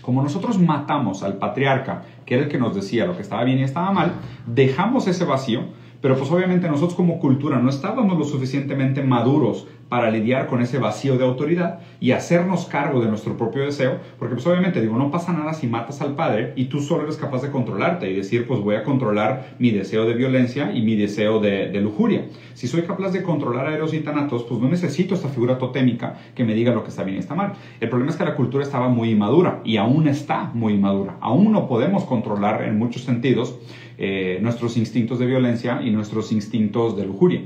Como 0.03 0.23
nosotros 0.23 0.59
matamos 0.59 1.23
al 1.23 1.37
patriarca, 1.37 2.05
que 2.25 2.35
era 2.35 2.45
el 2.45 2.49
que 2.49 2.59
nos 2.59 2.75
decía 2.75 3.05
lo 3.05 3.17
que 3.17 3.23
estaba 3.23 3.45
bien 3.45 3.59
y 3.59 3.63
estaba 3.63 3.91
mal, 3.91 4.13
dejamos 4.47 5.07
ese 5.09 5.25
vacío, 5.25 5.65
pero 6.01 6.17
pues 6.17 6.31
obviamente 6.31 6.69
nosotros 6.69 6.95
como 6.95 7.19
cultura 7.19 7.59
no 7.59 7.71
estábamos 7.71 8.19
lo 8.19 8.25
suficientemente 8.25 9.03
maduros 9.03 9.67
para 9.89 10.11
lidiar 10.11 10.47
con 10.47 10.61
ese 10.61 10.79
vacío 10.79 11.17
de 11.17 11.25
autoridad 11.25 11.81
y 12.01 12.13
hacernos 12.13 12.67
cargo 12.67 13.01
de 13.01 13.09
nuestro 13.09 13.37
propio 13.37 13.65
deseo, 13.65 13.99
porque 14.19 14.35
pues 14.35 14.47
obviamente 14.47 14.81
digo, 14.81 14.97
no 14.97 15.11
pasa 15.11 15.33
nada 15.33 15.55
si 15.55 15.67
matas 15.67 16.01
al 16.03 16.15
padre 16.15 16.53
y 16.57 16.67
tú 16.67 16.81
solo 16.81 17.05
eres 17.05 17.17
capaz 17.17 17.43
de 17.43 17.51
controlarte 17.51 18.11
y 18.11 18.15
decir, 18.15 18.47
pues 18.47 18.61
voy 18.61 18.77
a 18.77 18.85
controlar 18.85 19.55
mi 19.59 19.71
deseo 19.71 20.05
de 20.05 20.15
violencia 20.15 20.73
y 20.73 20.83
mi 20.83 20.95
deseo 20.95 21.41
de, 21.41 21.79
lujuria. 21.79 22.27
Si 22.55 22.67
soy 22.67 22.83
capaz 22.83 23.13
de 23.13 23.23
controlar 23.23 23.69
a 23.69 23.75
Eros 23.75 23.95
y 23.95 24.01
Tanatos, 24.01 24.43
pues 24.43 24.61
no 24.61 24.69
necesito 24.69 25.15
esta 25.15 25.29
figura 25.29 25.59
totémica 25.59 26.19
que 26.35 26.45
me 26.45 26.55
diga 26.55 26.75
lo 26.75 26.83
que 26.83 26.91
está 26.91 27.05
bien 27.05 27.17
y 27.17 27.21
está 27.21 27.37
mal. 27.37 27.53
El 27.81 27.89
problema 27.89 28.11
es 28.11 28.17
que 28.17 28.25
la 28.25 28.35
cultura 28.35 28.65
estaba 28.65 28.89
muy 28.89 29.11
inmadura 29.11 29.61
y 29.65 29.77
aún 29.77 30.09
está 30.09 30.51
muy 30.55 30.75
inmadura. 30.75 31.17
Aún 31.21 31.53
no 31.53 31.69
podemos 31.69 32.05
controlar 32.05 32.65
en 32.65 32.77
muchos 32.77 33.03
sentidos 33.03 33.57
eh, 33.99 34.39
nuestros 34.41 34.77
instintos 34.77 35.19
de 35.19 35.27
violencia 35.27 35.83
y 35.83 35.91
nuestros 35.91 36.31
instintos 36.33 36.97
de 36.97 37.05
lujuria. 37.05 37.43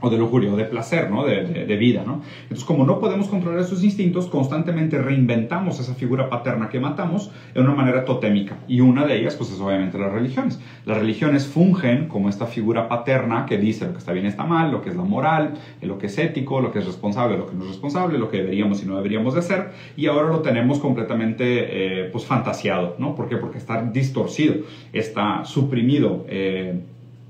O 0.00 0.10
de 0.10 0.18
lujuria, 0.18 0.52
o 0.52 0.56
de 0.56 0.64
placer, 0.64 1.10
¿no? 1.10 1.24
De, 1.24 1.76
vida, 1.78 2.02
¿no? 2.04 2.22
Entonces, 2.42 2.64
como 2.64 2.84
no 2.84 2.98
podemos 2.98 3.28
controlar 3.28 3.60
esos 3.60 3.84
instintos, 3.84 4.26
constantemente 4.26 4.98
reinventamos 4.98 5.78
esa 5.80 5.94
figura 5.94 6.28
paterna 6.28 6.68
que 6.68 6.80
matamos 6.80 7.30
de 7.54 7.60
una 7.60 7.74
manera 7.74 8.04
totémica. 8.04 8.58
Y 8.66 8.80
una 8.80 9.06
de 9.06 9.18
ellas, 9.18 9.34
pues, 9.36 9.52
es 9.52 9.60
obviamente 9.60 9.98
las 9.98 10.12
religiones. 10.12 10.60
Las 10.84 10.98
religiones 10.98 11.46
fungen 11.46 12.08
como 12.08 12.28
esta 12.28 12.46
figura 12.46 12.88
paterna 12.88 13.46
que 13.46 13.58
dice 13.58 13.86
lo 13.86 13.92
que 13.92 13.98
está 13.98 14.12
bien 14.12 14.26
está 14.26 14.44
mal, 14.44 14.70
lo 14.70 14.82
que 14.82 14.90
es 14.90 14.96
la 14.96 15.04
moral, 15.04 15.54
lo 15.82 15.98
que 15.98 16.06
es 16.06 16.18
ético, 16.18 16.60
lo 16.60 16.72
que 16.72 16.80
es 16.80 16.86
responsable, 16.86 17.36
lo 17.36 17.46
que 17.46 17.54
no 17.54 17.62
es 17.64 17.70
responsable, 17.70 18.18
lo 18.18 18.28
que 18.28 18.38
deberíamos 18.38 18.82
y 18.82 18.86
no 18.86 18.96
deberíamos 18.96 19.34
de 19.34 19.40
hacer. 19.40 19.70
Y 19.96 20.06
ahora 20.06 20.28
lo 20.28 20.40
tenemos 20.40 20.78
completamente, 20.78 22.04
eh, 22.04 22.08
pues, 22.10 22.24
fantasiado, 22.24 22.96
¿no? 22.98 23.14
¿Por 23.14 23.28
qué? 23.28 23.36
Porque 23.36 23.58
está 23.58 23.82
distorcido, 23.82 24.56
está 24.92 25.44
suprimido. 25.44 26.24
Eh, 26.28 26.80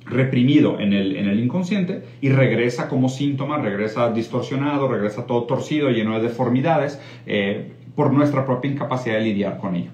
reprimido 0.09 0.81
en 0.81 0.93
el, 0.93 1.17
en 1.17 1.29
el 1.29 1.41
inconsciente 1.41 2.03
y 2.21 2.31
regresa 2.31 2.89
como 2.89 3.09
síntoma, 3.09 3.59
regresa 3.59 4.13
distorsionado, 4.13 4.89
regresa 4.89 5.27
todo 5.27 5.45
torcido, 5.45 5.91
lleno 5.91 6.19
de 6.19 6.29
deformidades, 6.29 7.01
eh, 7.27 7.73
por 7.95 8.13
nuestra 8.13 8.47
propia 8.47 8.71
incapacidad 8.71 9.17
de 9.17 9.23
lidiar 9.23 9.59
con 9.59 9.75
ello. 9.75 9.91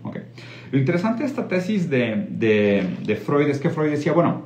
Lo 0.71 0.79
interesante 0.79 1.23
de 1.23 1.29
esta 1.29 1.49
tesis 1.49 1.89
de, 1.89 2.27
de, 2.29 2.87
de 3.03 3.17
Freud 3.17 3.49
es 3.49 3.61
que 3.61 3.71
Freud 3.71 3.91
decía, 3.91 4.13
bueno, 4.13 4.43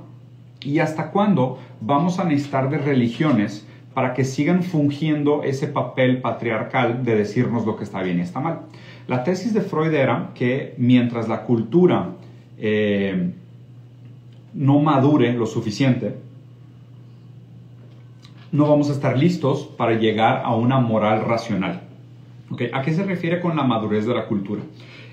¿y 0.60 0.78
hasta 0.78 1.10
cuándo 1.10 1.58
vamos 1.80 2.20
a 2.20 2.24
necesitar 2.24 2.70
de 2.70 2.78
religiones 2.78 3.66
para 3.94 4.14
que 4.14 4.24
sigan 4.24 4.62
fungiendo 4.62 5.42
ese 5.42 5.66
papel 5.66 6.20
patriarcal 6.20 7.04
de 7.04 7.16
decirnos 7.16 7.66
lo 7.66 7.76
que 7.76 7.82
está 7.82 8.00
bien 8.00 8.18
y 8.18 8.22
está 8.22 8.38
mal? 8.38 8.60
La 9.08 9.24
tesis 9.24 9.52
de 9.54 9.62
Freud 9.62 9.92
era 9.92 10.30
que 10.34 10.74
mientras 10.76 11.28
la 11.28 11.42
cultura 11.42 12.10
eh, 12.58 13.32
no 14.58 14.80
madure 14.80 15.32
lo 15.34 15.46
suficiente, 15.46 16.16
no 18.50 18.68
vamos 18.68 18.90
a 18.90 18.92
estar 18.92 19.16
listos 19.16 19.68
para 19.76 19.94
llegar 19.94 20.42
a 20.44 20.54
una 20.54 20.80
moral 20.80 21.24
racional. 21.24 21.82
¿Okay? 22.50 22.70
¿A 22.72 22.82
qué 22.82 22.92
se 22.92 23.04
refiere 23.04 23.40
con 23.40 23.56
la 23.56 23.62
madurez 23.62 24.04
de 24.04 24.14
la 24.14 24.26
cultura? 24.26 24.62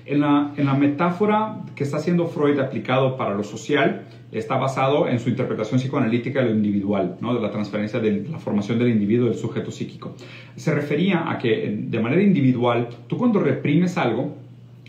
En 0.04 0.20
la, 0.20 0.52
en 0.56 0.66
la, 0.66 0.74
metáfora 0.74 1.58
que 1.76 1.84
está 1.84 1.98
haciendo 1.98 2.26
Freud 2.26 2.58
aplicado 2.58 3.16
para 3.16 3.34
lo 3.34 3.44
social, 3.44 4.06
está 4.32 4.56
basado 4.56 5.08
en 5.08 5.20
su 5.20 5.28
interpretación 5.28 5.78
psicoanalítica 5.78 6.40
de 6.40 6.46
lo 6.46 6.56
individual, 6.56 7.16
¿no? 7.20 7.32
de 7.34 7.40
la 7.40 7.50
transferencia 7.50 8.00
de 8.00 8.26
la 8.28 8.38
formación 8.38 8.80
del 8.80 8.88
individuo, 8.88 9.28
del 9.28 9.38
sujeto 9.38 9.70
psíquico. 9.70 10.14
Se 10.56 10.74
refería 10.74 11.30
a 11.30 11.38
que 11.38 11.72
de 11.86 12.00
manera 12.00 12.22
individual, 12.22 12.88
tú 13.06 13.16
cuando 13.16 13.38
reprimes 13.38 13.96
algo, 13.96 14.34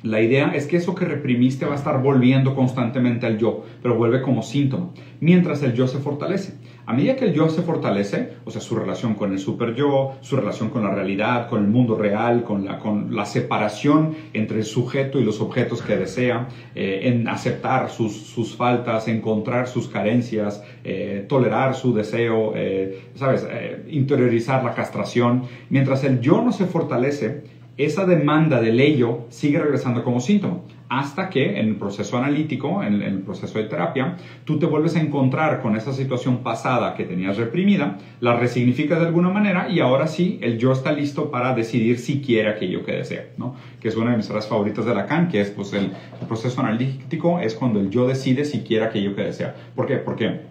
la 0.10 0.22
idea 0.22 0.52
es 0.56 0.67
que 0.67 0.78
eso 0.78 0.96
que 0.96 1.06
reprimiste 1.06 1.65
va 1.65 1.74
a 1.74 1.78
estar 1.78 2.02
volviendo 2.02 2.56
constantemente 2.56 3.26
al 3.26 3.38
yo, 3.38 3.63
pero 3.82 3.96
vuelve 3.96 4.22
como 4.22 4.41
síntoma, 4.41 4.91
mientras 5.20 5.62
el 5.63 5.74
yo 5.74 5.88
se 5.88 6.00
fortalece. 6.00 6.54
A 6.86 6.93
medida 6.93 7.17
que 7.17 7.26
el 7.26 7.34
yo 7.34 7.50
se 7.50 7.63
fortalece, 7.63 8.30
o 8.46 8.52
sea, 8.52 8.62
su 8.62 8.74
relación 8.74 9.15
con 9.15 9.34
el 9.34 9.39
super 9.39 9.76
yo, 9.76 10.13
su 10.22 10.38
relación 10.38 10.70
con 10.70 10.84
la 10.84 10.96
realidad, 10.96 11.50
con 11.50 11.62
el 11.62 11.67
mundo 11.67 11.98
real, 11.98 12.46
con 12.46 12.63
la, 12.63 12.80
con 12.80 13.13
la 13.13 13.26
separación 13.26 14.15
entre 14.32 14.60
el 14.60 14.63
sujeto 14.63 15.20
y 15.20 15.26
los 15.26 15.41
objetos 15.41 15.82
que 15.82 15.98
desea, 15.98 16.48
eh, 16.76 17.02
en 17.04 17.28
aceptar 17.28 17.89
sus, 17.89 18.13
sus, 18.13 18.56
faltas, 18.56 19.10
encontrar 19.10 19.67
sus 19.67 19.89
carencias, 19.89 20.63
eh, 20.86 21.26
tolerar 21.28 21.76
su 21.76 21.93
deseo, 21.93 22.54
eh, 22.56 23.10
¿sabes? 23.15 23.46
interiorizar 23.89 24.63
la 24.63 24.74
castración. 24.74 25.43
Mientras 25.70 26.06
el 26.06 26.22
yo 26.22 26.41
no 26.41 26.54
se 26.54 26.67
fortalece, 26.67 27.57
esa 27.78 28.06
demanda 28.06 28.60
del 28.60 28.80
ello 28.80 29.26
sigue 29.30 29.60
regresando 29.60 30.04
como 30.04 30.20
síntoma, 30.20 30.62
hasta 30.90 31.30
que 31.30 31.60
en 31.60 31.68
el 31.68 31.76
proceso 31.76 32.18
analítico, 32.18 32.82
en 32.82 33.02
el 33.02 33.20
proceso 33.20 33.60
de 33.60 33.66
terapia, 33.66 34.16
tú 34.46 34.58
te 34.58 34.66
vuelves 34.66 34.96
a 34.96 35.02
encontrar 35.02 35.62
con 35.62 35.76
esa 35.76 35.94
situación 35.94 36.38
pasada 36.38 36.96
que 36.96 37.04
tenías 37.04 37.38
reprimida, 37.38 37.98
la 38.20 38.36
resignificas 38.36 39.00
de 39.00 39.08
alguna 39.08 39.30
manera 39.30 39.70
y 39.70 39.80
ahora 39.80 40.08
sí, 40.08 40.40
el 40.42 40.58
yo 40.58 40.72
está 40.72 40.92
listo 40.92 41.30
para 41.30 41.54
decidir 41.54 42.00
si 42.00 42.22
quiere 42.22 42.50
aquello 42.50 42.84
que 42.84 42.94
desea, 42.94 43.28
¿no? 43.38 43.56
que 43.80 43.90
es 43.90 43.96
una 43.96 44.12
de 44.12 44.18
mis 44.18 44.28
frases 44.28 44.50
favoritas 44.50 44.86
de 44.86 44.96
Lacan, 44.96 45.28
que 45.28 45.42
es 45.42 45.52
pues, 45.52 45.74
el, 45.74 45.92
proceso 46.28 46.62
analítico 46.62 47.40
es 47.40 47.54
cuando 47.54 47.80
el 47.80 47.90
yo 47.90 48.08
decide 48.08 48.44
si 48.44 48.62
quiere 48.62 48.86
aquello 48.86 49.16
que 49.16 49.24
desea. 49.24 49.56
¿Por 49.76 49.86
qué? 49.86 49.98
Porque 49.98 50.42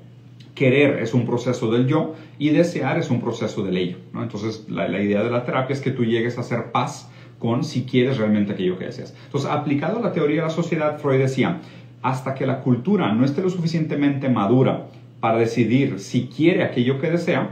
querer 0.54 1.00
es 1.00 1.12
un 1.12 1.26
proceso 1.26 1.70
del 1.70 1.86
yo 1.86 2.14
y 2.38 2.50
desear 2.50 2.98
es 2.98 3.10
un 3.10 3.20
proceso 3.20 3.62
del 3.62 3.76
ello. 3.76 3.96
¿no? 4.12 4.22
Entonces, 4.22 4.66
la, 4.68 4.88
la 4.88 5.02
idea 5.02 5.22
de 5.22 5.30
la 5.30 5.44
terapia 5.44 5.74
es 5.74 5.80
que 5.80 5.90
tú 5.90 6.04
llegues 6.04 6.38
a 6.38 6.42
hacer 6.42 6.72
paz 6.72 7.10
con 7.38 7.64
si 7.64 7.84
quieres 7.84 8.18
realmente 8.18 8.52
aquello 8.52 8.78
que 8.78 8.86
deseas. 8.86 9.14
Entonces, 9.26 9.50
aplicado 9.50 9.98
a 9.98 10.02
la 10.02 10.12
teoría 10.12 10.42
de 10.42 10.48
la 10.48 10.50
sociedad, 10.50 10.98
Freud 10.98 11.18
decía, 11.18 11.60
hasta 12.02 12.34
que 12.34 12.46
la 12.46 12.60
cultura 12.60 13.12
no 13.12 13.24
esté 13.24 13.42
lo 13.42 13.50
suficientemente 13.50 14.28
madura 14.28 14.86
para 15.20 15.38
decidir 15.38 15.98
si 15.98 16.28
quiere 16.28 16.62
aquello 16.62 17.00
que 17.00 17.10
desea, 17.10 17.50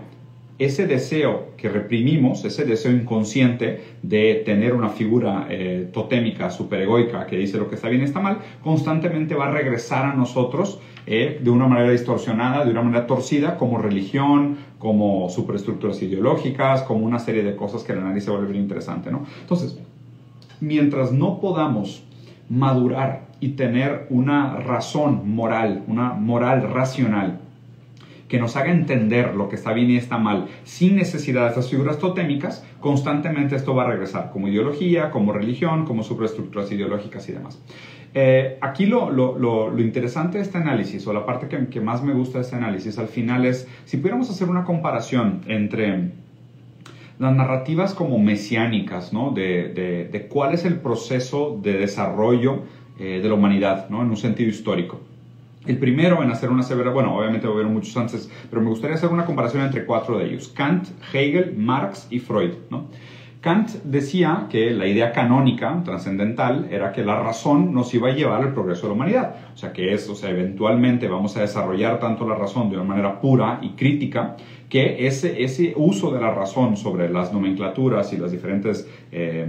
ese 0.58 0.86
deseo 0.86 1.48
que 1.56 1.68
reprimimos, 1.68 2.44
ese 2.44 2.64
deseo 2.64 2.92
inconsciente 2.92 3.80
de 4.02 4.42
tener 4.46 4.74
una 4.74 4.90
figura 4.90 5.48
eh, 5.50 5.88
totémica, 5.92 6.50
superegoica, 6.50 7.26
que 7.26 7.36
dice 7.36 7.58
lo 7.58 7.68
que 7.68 7.74
está 7.74 7.88
bien 7.88 8.02
y 8.02 8.04
está 8.04 8.20
mal, 8.20 8.38
constantemente 8.62 9.34
va 9.34 9.48
a 9.48 9.50
regresar 9.50 10.06
a 10.06 10.14
nosotros 10.14 10.78
eh, 11.06 11.40
de 11.42 11.50
una 11.50 11.66
manera 11.66 11.90
distorsionada, 11.90 12.64
de 12.64 12.70
una 12.70 12.82
manera 12.82 13.06
torcida, 13.06 13.56
como 13.56 13.78
religión, 13.78 14.56
como 14.78 15.28
superestructuras 15.28 16.02
ideológicas, 16.02 16.82
como 16.82 17.04
una 17.04 17.18
serie 17.18 17.42
de 17.42 17.56
cosas 17.56 17.82
que 17.82 17.92
el 17.92 17.98
análisis 17.98 18.28
a 18.28 18.32
volver 18.32 18.56
interesante. 18.56 19.10
¿no? 19.10 19.24
Entonces, 19.40 19.78
mientras 20.60 21.12
no 21.12 21.40
podamos 21.40 22.04
madurar 22.48 23.26
y 23.40 23.50
tener 23.50 24.06
una 24.10 24.56
razón 24.56 25.34
moral, 25.34 25.84
una 25.86 26.12
moral 26.12 26.70
racional, 26.72 27.40
que 28.28 28.38
nos 28.38 28.56
haga 28.56 28.72
entender 28.72 29.34
lo 29.34 29.48
que 29.48 29.56
está 29.56 29.72
bien 29.72 29.90
y 29.90 29.96
está 29.96 30.18
mal, 30.18 30.46
sin 30.64 30.96
necesidad 30.96 31.42
de 31.42 31.48
estas 31.50 31.68
figuras 31.68 31.98
totémicas, 31.98 32.64
constantemente 32.80 33.54
esto 33.54 33.74
va 33.74 33.84
a 33.84 33.88
regresar 33.88 34.30
como 34.32 34.48
ideología, 34.48 35.10
como 35.10 35.32
religión, 35.32 35.84
como 35.84 36.02
superestructuras 36.02 36.72
ideológicas 36.72 37.28
y 37.28 37.32
demás. 37.32 37.60
Eh, 38.16 38.58
aquí 38.60 38.86
lo, 38.86 39.10
lo, 39.10 39.36
lo, 39.36 39.80
interesante 39.80 40.38
de 40.38 40.44
este 40.44 40.58
análisis, 40.58 41.04
o 41.08 41.12
la 41.12 41.26
parte 41.26 41.48
que, 41.48 41.66
que, 41.66 41.80
más 41.80 42.04
me 42.04 42.12
gusta 42.12 42.38
de 42.38 42.44
este 42.44 42.54
análisis 42.54 42.96
al 42.96 43.08
final 43.08 43.44
es, 43.44 43.66
si 43.86 43.96
pudiéramos 43.96 44.30
hacer 44.30 44.48
una 44.48 44.62
comparación 44.62 45.40
entre 45.48 46.12
las 47.18 47.34
narrativas 47.34 47.92
como 47.92 48.20
mesiánicas, 48.20 49.12
¿no? 49.12 49.30
de, 49.30 49.68
de, 49.68 50.04
de 50.04 50.28
cuál 50.28 50.54
es 50.54 50.64
el 50.64 50.76
proceso 50.76 51.58
de 51.60 51.72
desarrollo 51.74 52.62
eh, 53.00 53.20
de 53.20 53.28
la 53.28 53.34
humanidad, 53.34 53.88
¿no? 53.90 54.02
en 54.02 54.10
un 54.10 54.16
sentido 54.16 54.48
histórico. 54.48 55.00
El 55.66 55.78
primero 55.78 56.22
en 56.22 56.30
hacer 56.30 56.50
una 56.50 56.62
severa, 56.62 56.90
bueno, 56.90 57.16
obviamente 57.16 57.48
hubieron 57.48 57.72
muchos 57.72 57.96
antes, 57.96 58.30
pero 58.48 58.62
me 58.62 58.68
gustaría 58.68 58.94
hacer 58.96 59.08
una 59.08 59.24
comparación 59.24 59.64
entre 59.64 59.86
cuatro 59.86 60.18
de 60.18 60.26
ellos, 60.26 60.48
Kant, 60.48 60.86
Hegel, 61.12 61.56
Marx 61.56 62.06
y 62.10 62.20
Freud. 62.20 62.52
¿no? 62.70 62.84
Kant 63.44 63.68
decía 63.84 64.46
que 64.48 64.70
la 64.70 64.86
idea 64.86 65.12
canónica, 65.12 65.82
trascendental, 65.84 66.66
era 66.70 66.92
que 66.92 67.04
la 67.04 67.20
razón 67.20 67.74
nos 67.74 67.92
iba 67.92 68.08
a 68.08 68.14
llevar 68.14 68.40
al 68.40 68.54
progreso 68.54 68.84
de 68.84 68.88
la 68.88 68.94
humanidad. 68.94 69.34
O 69.52 69.58
sea, 69.58 69.70
que 69.70 69.92
es, 69.92 70.08
o 70.08 70.14
sea, 70.14 70.30
eventualmente 70.30 71.08
vamos 71.08 71.36
a 71.36 71.42
desarrollar 71.42 72.00
tanto 72.00 72.26
la 72.26 72.36
razón 72.36 72.70
de 72.70 72.76
una 72.76 72.84
manera 72.84 73.20
pura 73.20 73.58
y 73.60 73.72
crítica, 73.72 74.38
que 74.70 75.06
ese, 75.06 75.44
ese 75.44 75.74
uso 75.76 76.10
de 76.10 76.22
la 76.22 76.30
razón 76.30 76.78
sobre 76.78 77.10
las 77.10 77.34
nomenclaturas 77.34 78.14
y 78.14 78.16
las 78.16 78.32
diferentes... 78.32 78.88
Eh, 79.12 79.46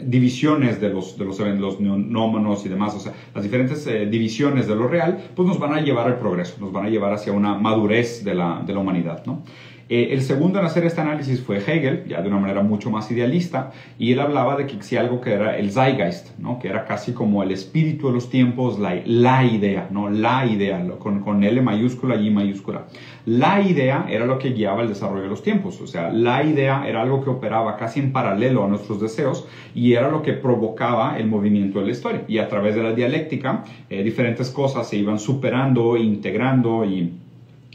divisiones 0.00 0.80
de 0.80 0.90
los, 0.90 1.18
de 1.18 1.24
los, 1.24 1.40
los 1.40 2.66
y 2.66 2.68
demás, 2.68 2.94
o 2.94 3.00
sea, 3.00 3.12
las 3.34 3.42
diferentes 3.42 3.84
eh, 3.88 4.06
divisiones 4.06 4.68
de 4.68 4.76
lo 4.76 4.86
real, 4.86 5.18
pues 5.34 5.48
nos 5.48 5.58
van 5.58 5.74
a 5.74 5.80
llevar 5.80 6.06
al 6.06 6.20
progreso, 6.20 6.54
nos 6.60 6.70
van 6.70 6.86
a 6.86 6.88
llevar 6.88 7.12
hacia 7.12 7.32
una 7.32 7.54
madurez 7.54 8.22
de 8.22 8.32
la, 8.32 8.62
de 8.64 8.74
la 8.74 8.78
humanidad, 8.78 9.26
¿no? 9.26 9.42
Eh, 9.90 10.08
el 10.12 10.20
segundo 10.20 10.58
en 10.58 10.66
hacer 10.66 10.84
este 10.84 11.00
análisis 11.00 11.40
fue 11.40 11.58
Hegel, 11.58 12.04
ya 12.06 12.20
de 12.20 12.28
una 12.28 12.38
manera 12.38 12.62
mucho 12.62 12.90
más 12.90 13.10
idealista, 13.10 13.72
y 13.98 14.12
él 14.12 14.20
hablaba 14.20 14.56
de 14.56 14.66
que 14.66 14.74
existía 14.74 15.00
algo 15.00 15.20
que 15.20 15.32
era 15.32 15.56
el 15.56 15.72
Zeitgeist, 15.72 16.38
¿no? 16.38 16.58
que 16.58 16.68
era 16.68 16.84
casi 16.84 17.12
como 17.12 17.42
el 17.42 17.52
espíritu 17.52 18.08
de 18.08 18.12
los 18.12 18.28
tiempos, 18.28 18.78
la, 18.78 19.00
la 19.06 19.44
idea, 19.44 19.88
¿no? 19.90 20.10
la 20.10 20.44
idea, 20.44 20.86
con, 20.98 21.20
con 21.20 21.42
L 21.42 21.62
mayúscula 21.62 22.16
y 22.16 22.26
I 22.26 22.30
mayúscula. 22.30 22.84
La 23.24 23.62
idea 23.62 24.06
era 24.10 24.26
lo 24.26 24.38
que 24.38 24.50
guiaba 24.50 24.82
el 24.82 24.88
desarrollo 24.88 25.22
de 25.22 25.28
los 25.28 25.42
tiempos, 25.42 25.80
o 25.80 25.86
sea, 25.86 26.10
la 26.10 26.44
idea 26.44 26.86
era 26.86 27.00
algo 27.00 27.24
que 27.24 27.30
operaba 27.30 27.76
casi 27.76 28.00
en 28.00 28.12
paralelo 28.12 28.64
a 28.64 28.68
nuestros 28.68 29.00
deseos 29.00 29.46
y 29.74 29.94
era 29.94 30.10
lo 30.10 30.22
que 30.22 30.34
provocaba 30.34 31.18
el 31.18 31.28
movimiento 31.28 31.80
de 31.80 31.86
la 31.86 31.92
historia. 31.92 32.24
Y 32.28 32.38
a 32.38 32.48
través 32.48 32.74
de 32.74 32.82
la 32.82 32.92
dialéctica, 32.92 33.64
eh, 33.88 34.02
diferentes 34.02 34.50
cosas 34.50 34.88
se 34.88 34.96
iban 34.96 35.18
superando, 35.18 35.96
integrando 35.96 36.84
y 36.84 37.12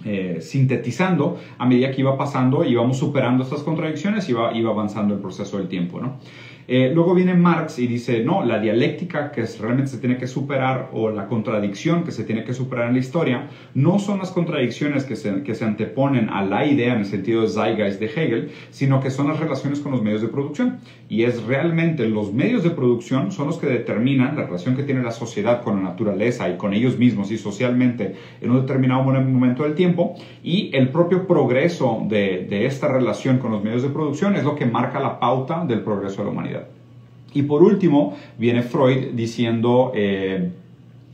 eh, 0.06 0.40
sintetizando 0.42 1.38
a 1.58 1.66
medida 1.66 1.92
que 1.92 2.02
iba 2.02 2.18
pasando, 2.18 2.64
íbamos 2.66 2.98
superando 2.98 3.44
estas 3.44 3.64
contradicciones 3.64 4.28
y 4.28 4.32
iba, 4.32 4.54
iba 4.54 4.72
avanzando 4.72 5.14
el 5.14 5.20
proceso 5.20 5.58
del 5.58 5.68
tiempo. 5.68 6.00
¿no? 6.00 6.18
Eh, 6.68 6.92
luego 6.94 7.14
viene 7.14 7.34
Marx 7.34 7.80
y 7.80 7.88
dice, 7.88 8.24
no, 8.24 8.44
la 8.46 8.60
dialéctica 8.60 9.32
que 9.32 9.46
realmente 9.60 9.92
se 9.92 9.98
tiene 9.98 10.18
que 10.18 10.28
superar 10.28 10.90
o 10.94 11.10
la 11.10 11.28
contradicción 11.28 12.04
que 12.04 12.12
se 12.12 12.24
tiene 12.24 12.44
que 12.44 12.54
superar 12.54 12.88
en 12.88 12.94
la 12.94 13.00
historia 13.00 13.50
no 13.74 14.00
son 14.00 14.20
las 14.20 14.32
contradicciones 14.32 15.04
que 15.04 15.16
se, 15.16 15.44
que 15.44 15.56
se 15.56 15.66
anteponen 15.66 16.30
a 16.30 16.44
la 16.46 16.66
idea 16.66 16.94
en 16.94 17.00
el 17.00 17.06
sentido 17.06 17.42
de 17.42 17.50
Zeitgeist 17.50 18.00
de 18.00 18.06
Hegel, 18.06 18.52
sino 18.70 19.02
que 19.02 19.10
son 19.10 19.28
las 19.28 19.40
relaciones 19.40 19.80
con 19.80 19.92
los 19.92 20.02
medios 20.02 20.22
de 20.22 20.30
producción. 20.30 20.80
Y 21.10 21.24
es 21.24 21.44
realmente 21.44 22.08
los 22.08 22.34
medios 22.34 22.64
de 22.64 22.70
producción 22.70 23.32
son 23.32 23.48
los 23.48 23.58
que 23.58 23.68
determinan 23.68 24.36
la 24.36 24.44
relación 24.44 24.76
que 24.76 24.84
tiene 24.84 25.04
la 25.04 25.12
sociedad 25.12 25.62
con 25.62 25.78
la 25.78 25.90
naturaleza 25.90 26.50
y 26.50 26.58
con 26.58 26.74
ellos 26.74 26.98
mismos 26.98 27.32
y 27.32 27.38
socialmente 27.38 28.16
en 28.42 28.52
un 28.52 28.62
determinado 28.62 29.04
momento 29.04 29.64
del 29.64 29.76
tiempo 29.76 30.16
y 30.44 30.72
el 30.74 30.90
propio 30.90 31.28
progreso 31.28 32.04
de, 32.08 32.48
de 32.50 32.66
esta 32.66 32.88
relación 32.88 33.40
con 33.40 33.52
los 33.52 33.64
medios 33.64 33.84
de 33.84 33.90
producción 33.90 34.36
es 34.36 34.44
lo 34.44 34.56
que 34.56 34.66
marca 34.66 35.00
la 35.00 35.20
pauta 35.20 35.66
del 35.66 35.82
progreso 35.82 36.18
de 36.18 36.24
la 36.26 36.32
humanidad. 36.32 36.53
Y 37.34 37.44
por 37.44 37.64
último, 37.64 38.16
viene 38.38 38.62
Freud 38.62 39.14
diciendo, 39.14 39.92
eh, 39.96 40.52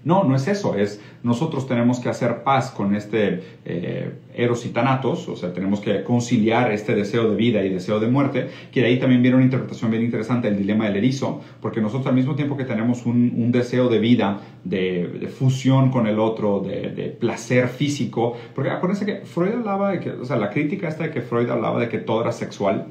no, 0.03 0.23
no 0.23 0.36
es 0.36 0.47
eso, 0.47 0.75
es 0.75 1.01
nosotros 1.23 1.67
tenemos 1.67 1.99
que 1.99 2.08
hacer 2.08 2.43
paz 2.43 2.71
con 2.71 2.95
este 2.95 3.41
eh, 3.65 4.13
eros 4.34 4.65
y 4.65 4.69
tanatos, 4.69 5.27
o 5.27 5.36
sea, 5.36 5.53
tenemos 5.53 5.82
que 5.82 6.03
conciliar 6.03 6.71
este 6.71 6.95
deseo 6.95 7.29
de 7.29 7.36
vida 7.36 7.63
y 7.65 7.69
deseo 7.69 7.99
de 7.99 8.08
muerte, 8.08 8.47
que 8.71 8.79
de 8.82 8.88
ahí 8.88 8.99
también 8.99 9.21
viene 9.21 9.36
una 9.36 9.43
interpretación 9.43 9.91
bien 9.91 10.03
interesante, 10.03 10.47
el 10.47 10.58
dilema 10.58 10.86
del 10.86 10.95
erizo, 10.95 11.41
porque 11.62 11.82
nosotros 11.82 12.08
al 12.08 12.15
mismo 12.15 12.36
tiempo 12.36 12.55
que 12.55 12.63
tenemos 12.63 13.05
un, 13.05 13.51
deseo 13.51 13.89
de 13.89 13.99
vida, 13.99 14.39
de, 14.63 15.29
fusión 15.38 15.91
con 15.91 16.08
el 16.08 16.19
otro, 16.19 16.62
de, 16.62 17.15
placer 17.19 17.67
físico, 17.67 18.38
porque 18.55 18.69
acuérdense 18.69 19.05
que 19.05 19.25
Freud 19.25 19.53
hablaba 19.53 19.91
de 19.91 19.99
que, 19.99 20.12
o 20.12 20.23
sea, 20.23 20.38
la 20.38 20.49
crítica 20.49 20.88
esta 20.88 21.03
de 21.03 21.12
que 21.12 21.21
Freud 21.21 21.49
hablaba 21.49 21.79
de 21.79 21.89
que 21.89 21.97
todo 21.97 22.21
era 22.21 22.32
sexual, 22.32 22.88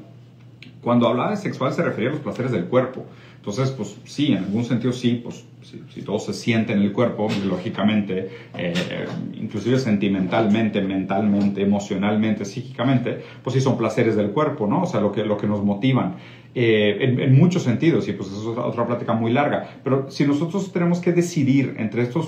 cuando 0.81 1.07
hablaba 1.07 1.31
de 1.31 1.37
sexual 1.37 1.73
se 1.73 1.83
refería 1.83 2.09
a 2.09 2.13
los 2.13 2.21
placeres 2.21 2.51
del 2.51 2.65
cuerpo. 2.65 3.05
Entonces, 3.37 3.71
pues 3.71 3.97
sí, 4.03 4.33
en 4.33 4.39
algún 4.39 4.65
sentido 4.65 4.91
sí, 4.91 5.21
pues 5.23 5.45
si, 5.61 6.01
todo 6.01 6.19
se 6.19 6.33
siente 6.33 6.73
en 6.73 6.79
el 6.79 6.91
cuerpo, 6.91 7.29
lógicamente, 7.47 8.29
eh, 8.57 8.73
inclusive 9.33 9.79
sentimentalmente, 9.79 10.81
mentalmente, 10.81 11.61
emocionalmente, 11.61 12.43
psíquicamente, 12.43 13.21
pues 13.43 13.53
sí 13.53 13.61
son 13.61 13.77
placeres 13.77 14.15
del 14.15 14.31
cuerpo, 14.31 14.67
¿no? 14.67 14.83
O 14.83 14.85
sea, 14.85 14.99
lo 14.99 15.11
que, 15.11 15.23
lo 15.23 15.37
que 15.37 15.47
nos 15.47 15.63
motivan. 15.63 16.15
Eh, 16.55 16.97
en, 17.01 17.37
muchos 17.37 17.63
sentidos, 17.63 18.07
y 18.07 18.13
pues 18.13 18.29
eso 18.29 18.51
es 18.51 18.57
otra 18.57 18.85
plática 18.85 19.13
muy 19.13 19.31
larga, 19.31 19.69
pero 19.83 20.09
si 20.09 20.25
nosotros 20.25 20.71
tenemos 20.73 20.99
que 20.99 21.13
decidir 21.13 21.75
entre 21.77 22.01
estos, 22.01 22.27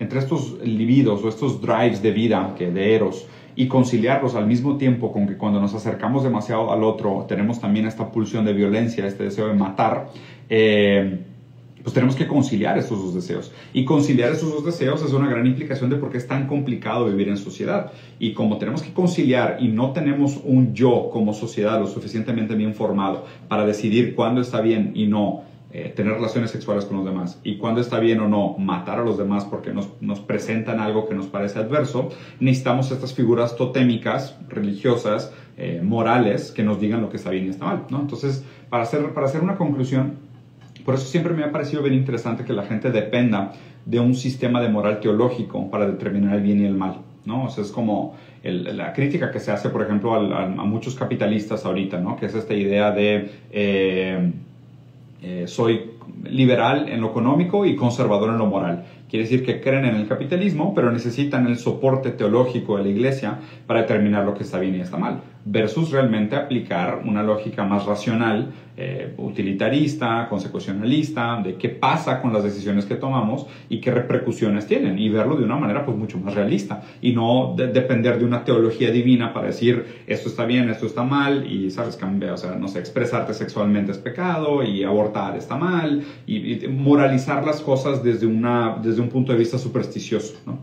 entre 0.00 0.18
estos 0.18 0.58
libidos 0.64 1.22
o 1.24 1.28
estos 1.28 1.60
drives 1.62 2.02
de 2.02 2.10
vida, 2.10 2.54
que 2.58 2.70
de 2.70 2.94
eros, 2.94 3.26
y 3.60 3.68
conciliarlos 3.68 4.36
al 4.36 4.46
mismo 4.46 4.78
tiempo 4.78 5.12
con 5.12 5.26
que 5.26 5.36
cuando 5.36 5.60
nos 5.60 5.74
acercamos 5.74 6.22
demasiado 6.22 6.72
al 6.72 6.82
otro 6.82 7.26
tenemos 7.28 7.60
también 7.60 7.86
esta 7.86 8.10
pulsión 8.10 8.46
de 8.46 8.54
violencia, 8.54 9.06
este 9.06 9.24
deseo 9.24 9.48
de 9.48 9.52
matar, 9.52 10.08
eh, 10.48 11.20
pues 11.82 11.92
tenemos 11.92 12.16
que 12.16 12.26
conciliar 12.26 12.78
estos 12.78 13.02
dos 13.02 13.14
deseos. 13.14 13.52
Y 13.74 13.84
conciliar 13.84 14.32
esos 14.32 14.50
dos 14.50 14.64
deseos 14.64 15.02
es 15.02 15.12
una 15.12 15.28
gran 15.28 15.46
implicación 15.46 15.90
de 15.90 15.96
por 15.96 16.10
qué 16.10 16.16
es 16.16 16.26
tan 16.26 16.46
complicado 16.46 17.04
vivir 17.04 17.28
en 17.28 17.36
sociedad. 17.36 17.92
Y 18.18 18.32
como 18.32 18.56
tenemos 18.56 18.80
que 18.80 18.94
conciliar 18.94 19.58
y 19.60 19.68
no 19.68 19.92
tenemos 19.92 20.40
un 20.42 20.72
yo 20.72 21.10
como 21.12 21.34
sociedad 21.34 21.78
lo 21.78 21.86
suficientemente 21.86 22.54
bien 22.54 22.74
formado 22.74 23.26
para 23.46 23.66
decidir 23.66 24.14
cuándo 24.14 24.40
está 24.40 24.62
bien 24.62 24.92
y 24.94 25.06
no 25.06 25.42
eh, 25.72 25.92
tener 25.94 26.14
relaciones 26.14 26.50
sexuales 26.50 26.84
con 26.84 26.96
los 26.96 27.06
demás 27.06 27.38
y 27.44 27.56
cuándo 27.56 27.80
está 27.80 28.00
bien 28.00 28.18
o 28.18 28.26
no 28.26 28.56
matar 28.58 28.98
a 28.98 29.04
los 29.04 29.16
demás 29.16 29.44
porque 29.44 29.72
nos, 29.72 29.88
nos, 30.00 30.18
presentan 30.18 30.80
algo 30.80 31.08
que 31.08 31.14
nos 31.14 31.26
parece 31.26 31.60
adverso, 31.60 32.08
necesitamos 32.40 32.90
estas 32.90 33.14
figuras 33.14 33.54
totémicas, 33.54 34.36
religiosas, 34.48 35.32
eh, 35.56 35.80
morales, 35.80 36.50
que 36.50 36.64
nos 36.64 36.80
digan 36.80 37.02
lo 37.02 37.08
que 37.08 37.18
está 37.18 37.30
bien 37.30 37.46
y 37.46 37.50
está 37.50 37.66
mal. 37.66 37.84
¿no? 37.88 38.00
Entonces, 38.00 38.44
para 38.68 38.82
hacer, 38.82 39.14
para 39.14 39.26
hacer 39.26 39.42
una 39.42 39.54
conclusión, 39.54 40.14
por 40.84 40.94
eso 40.94 41.04
siempre 41.04 41.34
me 41.34 41.44
ha 41.44 41.52
parecido 41.52 41.82
bien 41.82 41.94
interesante 41.94 42.44
que 42.44 42.52
la 42.52 42.64
gente 42.64 42.90
dependa 42.90 43.52
de 43.86 44.00
un 44.00 44.16
sistema 44.16 44.60
de 44.60 44.70
moral 44.70 44.98
teológico 44.98 45.70
para 45.70 45.86
determinar 45.86 46.34
el 46.34 46.42
bien 46.42 46.62
y 46.62 46.64
el 46.64 46.74
mal. 46.74 46.96
¿no? 47.26 47.44
O 47.44 47.48
sea, 47.48 47.62
es 47.62 47.70
como 47.70 48.16
la 48.42 48.92
crítica 48.92 49.30
que 49.30 49.38
se 49.38 49.52
hace, 49.52 49.68
por 49.68 49.82
ejemplo, 49.82 50.14
a, 50.14 50.46
muchos 50.64 50.96
capitalistas 50.96 51.64
ahorita, 51.64 52.00
¿no? 52.00 52.16
que 52.16 52.26
es 52.26 52.34
esta 52.34 52.54
idea 52.54 52.90
de... 52.90 53.30
Eh, 53.52 54.32
eh, 55.22 55.44
soy 55.46 55.92
liberal 56.24 56.88
en 56.88 57.00
lo 57.00 57.10
económico 57.10 57.64
y 57.64 57.76
conservador 57.76 58.30
en 58.30 58.38
lo 58.38 58.46
moral. 58.46 58.84
Quiere 59.10 59.24
decir 59.24 59.44
que 59.44 59.60
creen 59.60 59.84
en 59.86 59.96
el 59.96 60.06
capitalismo, 60.06 60.72
pero 60.72 60.92
necesitan 60.92 61.46
el 61.48 61.58
soporte 61.58 62.12
teológico 62.12 62.76
de 62.76 62.84
la 62.84 62.88
iglesia 62.90 63.38
para 63.66 63.80
determinar 63.80 64.24
lo 64.24 64.34
que 64.34 64.44
está 64.44 64.60
bien 64.60 64.76
y 64.76 64.80
está 64.80 64.96
mal 64.98 65.20
versus 65.44 65.90
realmente 65.90 66.36
aplicar 66.36 67.02
una 67.04 67.22
lógica 67.22 67.64
más 67.64 67.86
racional, 67.86 68.52
eh, 68.76 69.14
utilitarista, 69.18 70.26
consecucionalista, 70.28 71.40
de 71.42 71.56
qué 71.56 71.68
pasa 71.68 72.20
con 72.20 72.32
las 72.32 72.42
decisiones 72.42 72.86
que 72.86 72.94
tomamos 72.94 73.46
y 73.68 73.80
qué 73.80 73.90
repercusiones 73.90 74.66
tienen 74.66 74.98
y 74.98 75.08
verlo 75.08 75.36
de 75.36 75.44
una 75.44 75.56
manera 75.56 75.84
pues 75.84 75.96
mucho 75.96 76.18
más 76.18 76.34
realista 76.34 76.82
y 77.02 77.12
no 77.12 77.54
depender 77.56 78.18
de 78.18 78.24
una 78.24 78.44
teología 78.44 78.90
divina 78.90 79.34
para 79.34 79.48
decir 79.48 80.02
esto 80.06 80.28
está 80.28 80.44
bien, 80.44 80.70
esto 80.70 80.86
está 80.86 81.02
mal 81.02 81.50
y 81.50 81.70
sabes 81.70 81.96
cambiar, 81.96 82.34
o 82.34 82.36
sea, 82.36 82.52
no 82.52 82.68
sé, 82.68 82.78
expresarte 82.78 83.34
sexualmente 83.34 83.92
es 83.92 83.98
pecado 83.98 84.62
y 84.62 84.84
abortar 84.84 85.36
está 85.36 85.56
mal 85.56 86.02
y, 86.26 86.60
moralizar 86.68 87.46
las 87.46 87.60
cosas 87.60 88.02
desde, 88.02 88.26
una, 88.26 88.78
desde 88.82 88.99
un 89.00 89.08
punto 89.08 89.32
de 89.32 89.38
vista 89.38 89.58
supersticioso, 89.58 90.34
¿no? 90.46 90.58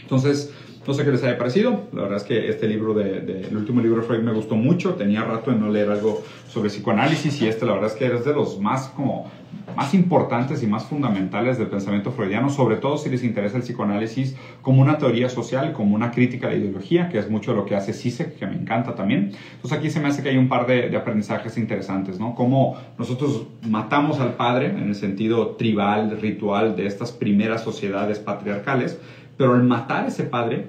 Entonces, 0.00 0.50
no 0.86 0.94
sé 0.94 1.04
qué 1.04 1.10
les 1.12 1.22
haya 1.22 1.38
parecido. 1.38 1.82
La 1.92 2.02
verdad 2.02 2.16
es 2.16 2.24
que 2.24 2.48
este 2.48 2.66
libro, 2.66 2.94
de, 2.94 3.46
el 3.48 3.56
último 3.56 3.80
libro 3.80 4.00
de 4.00 4.06
Freud 4.06 4.22
me 4.22 4.32
gustó 4.32 4.56
mucho. 4.56 4.94
Tenía 4.94 5.22
rato 5.22 5.50
de 5.50 5.58
no 5.58 5.70
leer 5.70 5.90
algo 5.90 6.22
sobre 6.48 6.68
psicoanálisis 6.68 7.40
y 7.40 7.48
este 7.48 7.66
la 7.66 7.74
verdad 7.74 7.90
es 7.90 7.96
que 7.96 8.06
es 8.06 8.24
de 8.24 8.32
los 8.34 8.58
más 8.58 8.88
como 8.88 9.30
más 9.76 9.94
importantes 9.94 10.62
y 10.62 10.66
más 10.66 10.84
fundamentales 10.84 11.58
del 11.58 11.68
pensamiento 11.68 12.10
freudiano, 12.10 12.50
sobre 12.50 12.76
todo 12.76 12.98
si 12.98 13.08
les 13.08 13.22
interesa 13.24 13.56
el 13.56 13.62
psicoanálisis 13.62 14.36
como 14.60 14.82
una 14.82 14.98
teoría 14.98 15.28
social, 15.28 15.72
como 15.72 15.94
una 15.94 16.10
crítica 16.10 16.48
a 16.48 16.50
la 16.50 16.56
ideología, 16.56 17.08
que 17.08 17.18
es 17.18 17.30
mucho 17.30 17.54
lo 17.54 17.64
que 17.64 17.74
hace 17.74 17.92
Sisek, 17.92 18.38
que 18.38 18.46
me 18.46 18.54
encanta 18.54 18.94
también. 18.94 19.32
Entonces 19.54 19.78
aquí 19.78 19.90
se 19.90 20.00
me 20.00 20.08
hace 20.08 20.22
que 20.22 20.30
hay 20.30 20.36
un 20.36 20.48
par 20.48 20.66
de, 20.66 20.88
de 20.88 20.96
aprendizajes 20.96 21.56
interesantes, 21.56 22.18
¿no? 22.18 22.34
Cómo 22.34 22.76
nosotros 22.98 23.46
matamos 23.62 24.20
al 24.20 24.34
padre 24.34 24.66
en 24.66 24.88
el 24.88 24.94
sentido 24.94 25.50
tribal, 25.50 26.18
ritual 26.20 26.76
de 26.76 26.86
estas 26.86 27.12
primeras 27.12 27.62
sociedades 27.62 28.18
patriarcales, 28.18 28.98
pero 29.36 29.54
al 29.54 29.62
matar 29.64 30.04
a 30.04 30.08
ese 30.08 30.24
padre, 30.24 30.68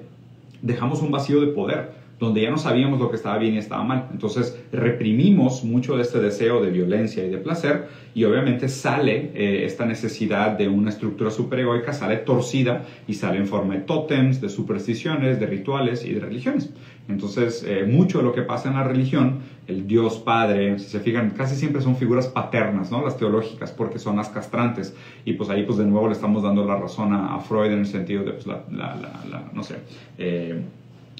dejamos 0.62 1.02
un 1.02 1.10
vacío 1.10 1.40
de 1.40 1.48
poder 1.48 2.04
donde 2.18 2.42
ya 2.42 2.50
no 2.50 2.58
sabíamos 2.58 3.00
lo 3.00 3.10
que 3.10 3.16
estaba 3.16 3.38
bien 3.38 3.54
y 3.54 3.58
estaba 3.58 3.82
mal. 3.82 4.08
Entonces 4.12 4.58
reprimimos 4.72 5.64
mucho 5.64 5.96
de 5.96 6.02
este 6.02 6.20
deseo 6.20 6.62
de 6.62 6.70
violencia 6.70 7.24
y 7.24 7.30
de 7.30 7.38
placer 7.38 7.88
y 8.14 8.24
obviamente 8.24 8.68
sale 8.68 9.32
eh, 9.34 9.64
esta 9.64 9.84
necesidad 9.84 10.52
de 10.52 10.68
una 10.68 10.90
estructura 10.90 11.30
superegoica, 11.30 11.92
sale 11.92 12.18
torcida 12.18 12.84
y 13.06 13.14
sale 13.14 13.38
en 13.38 13.46
forma 13.46 13.74
de 13.74 13.80
tótems, 13.80 14.40
de 14.40 14.48
supersticiones, 14.48 15.40
de 15.40 15.46
rituales 15.46 16.04
y 16.04 16.14
de 16.14 16.20
religiones. 16.20 16.70
Entonces 17.08 17.64
eh, 17.66 17.84
mucho 17.84 18.18
de 18.18 18.24
lo 18.24 18.32
que 18.32 18.42
pasa 18.42 18.68
en 18.68 18.76
la 18.76 18.84
religión, 18.84 19.40
el 19.66 19.86
Dios 19.86 20.18
Padre, 20.18 20.78
si 20.78 20.86
se 20.86 21.00
fijan, 21.00 21.30
casi 21.30 21.56
siempre 21.56 21.80
son 21.80 21.96
figuras 21.96 22.26
paternas, 22.26 22.90
¿no? 22.90 23.02
Las 23.02 23.16
teológicas, 23.16 23.72
porque 23.72 23.98
son 23.98 24.16
las 24.16 24.28
castrantes. 24.28 24.94
Y 25.24 25.34
pues 25.34 25.48
ahí 25.50 25.62
pues 25.64 25.78
de 25.78 25.86
nuevo 25.86 26.06
le 26.08 26.12
estamos 26.12 26.42
dando 26.42 26.64
la 26.64 26.76
razón 26.76 27.12
a, 27.12 27.38
Freud 27.40 27.72
en 27.72 27.80
el 27.80 27.86
sentido 27.86 28.24
de 28.24 28.32
pues, 28.32 28.46
la, 28.46 28.64
la, 28.70 28.94
la, 28.96 29.50
no 29.52 29.62
sé, 29.62 29.76
eh, 30.18 30.62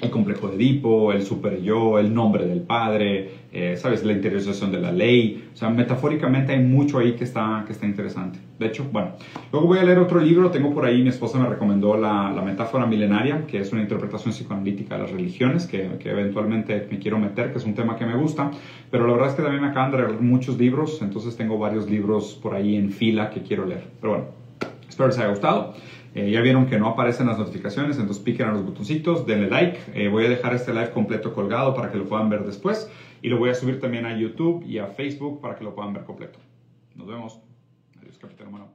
el 0.01 0.11
complejo 0.11 0.49
de 0.49 0.57
Edipo, 0.57 1.13
el 1.13 1.23
super 1.23 1.61
yo, 1.63 1.99
el 1.99 2.13
nombre 2.13 2.47
del 2.47 2.61
padre, 2.61 3.44
eh, 3.55 3.77
¿sabes? 3.77 4.05
La 4.05 4.13
interiorización 4.13 4.73
de 4.73 4.81
la 4.81 4.91
ley. 4.91 5.49
O 5.55 5.57
sea, 5.57 5.71
metafóricamente 5.71 6.53
hay 6.53 6.59
mucho 6.59 6.99
ahí 6.99 7.13
que 7.13 7.23
está, 7.23 7.63
que 7.65 7.73
está 7.73 7.87
interesante. 7.87 8.41
De 8.59 8.67
hecho, 8.67 8.85
bueno, 8.91 9.13
luego 9.53 9.69
voy 9.69 9.79
a 9.79 9.85
leer 9.85 10.01
otro 10.01 10.19
libro, 10.19 10.51
tengo 10.51 10.75
por 10.75 10.85
ahí, 10.85 11.03
mi 11.03 11.11
esposa 11.11 11.39
me 11.39 11.49
recomendó 11.49 11.97
la, 11.97 12.33
la 12.35 12.43
metáfora 12.43 12.85
milenaria, 12.85 13.47
que 13.47 13.61
es 13.61 13.73
una 13.73 13.83
interpretación 13.83 14.33
psicoanalítica 14.33 14.97
de 14.97 15.03
las 15.03 15.13
religiones, 15.13 15.67
que, 15.67 15.89
que, 16.01 16.11
eventualmente 16.11 16.89
me 16.91 16.99
quiero 16.99 17.19
meter, 17.21 17.53
que 17.53 17.59
es 17.59 17.65
un 17.65 17.75
tema 17.75 17.97
que 17.97 18.05
me 18.05 18.17
gusta, 18.17 18.51
pero 18.91 19.07
la 19.07 19.13
verdad 19.13 19.29
es 19.31 19.35
que 19.35 19.43
también 19.43 19.63
me 19.63 19.69
acaban 19.69 19.93
de 19.93 19.99
regalar 19.99 20.21
muchos 20.21 20.59
libros, 20.59 21.01
entonces 21.01 21.37
tengo 21.37 21.57
varios 21.57 21.89
libros 21.89 22.39
por 22.43 22.55
ahí 22.55 22.75
en 22.75 22.91
fila 22.91 23.31
que 23.31 23.43
quiero 23.43 23.67
leer. 23.67 23.85
Pero 24.01 24.13
bueno, 24.15 24.29
espero 24.89 25.09
les 25.09 25.19
haya 25.19 25.29
gustado. 25.29 25.75
Eh, 26.15 26.31
ya 26.31 26.41
vieron 26.43 26.67
que 26.67 26.79
no 26.79 26.89
aparecen 26.89 27.27
las 27.27 27.39
notificaciones, 27.39 27.99
entonces 27.99 28.23
piquen 28.23 28.47
a 28.47 28.53
los 28.53 28.65
botoncitos, 28.65 29.27
denle 29.27 29.51
like. 29.51 29.79
Eh, 29.95 30.09
voy 30.09 30.27
a 30.27 30.29
dejar 30.29 30.55
este 30.55 30.73
live 30.73 30.91
completo 30.91 31.35
colgado 31.35 31.75
para 31.75 31.91
que 31.91 31.99
lo 31.99 32.05
puedan 32.05 32.29
ver 32.29 32.45
después. 32.45 32.89
Y 33.25 33.31
lo 33.31 33.39
voy 33.39 33.49
a 33.49 33.55
subir 33.55 33.81
también 33.81 34.05
a 34.05 34.15
YouTube 34.15 34.63
y 34.67 34.77
a 34.77 34.87
Facebook 34.87 35.41
para 35.41 35.57
que 35.57 35.65
lo 35.65 35.75
puedan 35.75 35.95
ver 35.95 36.05
completo. 36.05 36.39
Nos 36.95 37.07
vemos. 37.07 37.41
Adiós, 37.99 38.19
Capitán 38.19 38.49
Humano. 38.49 38.74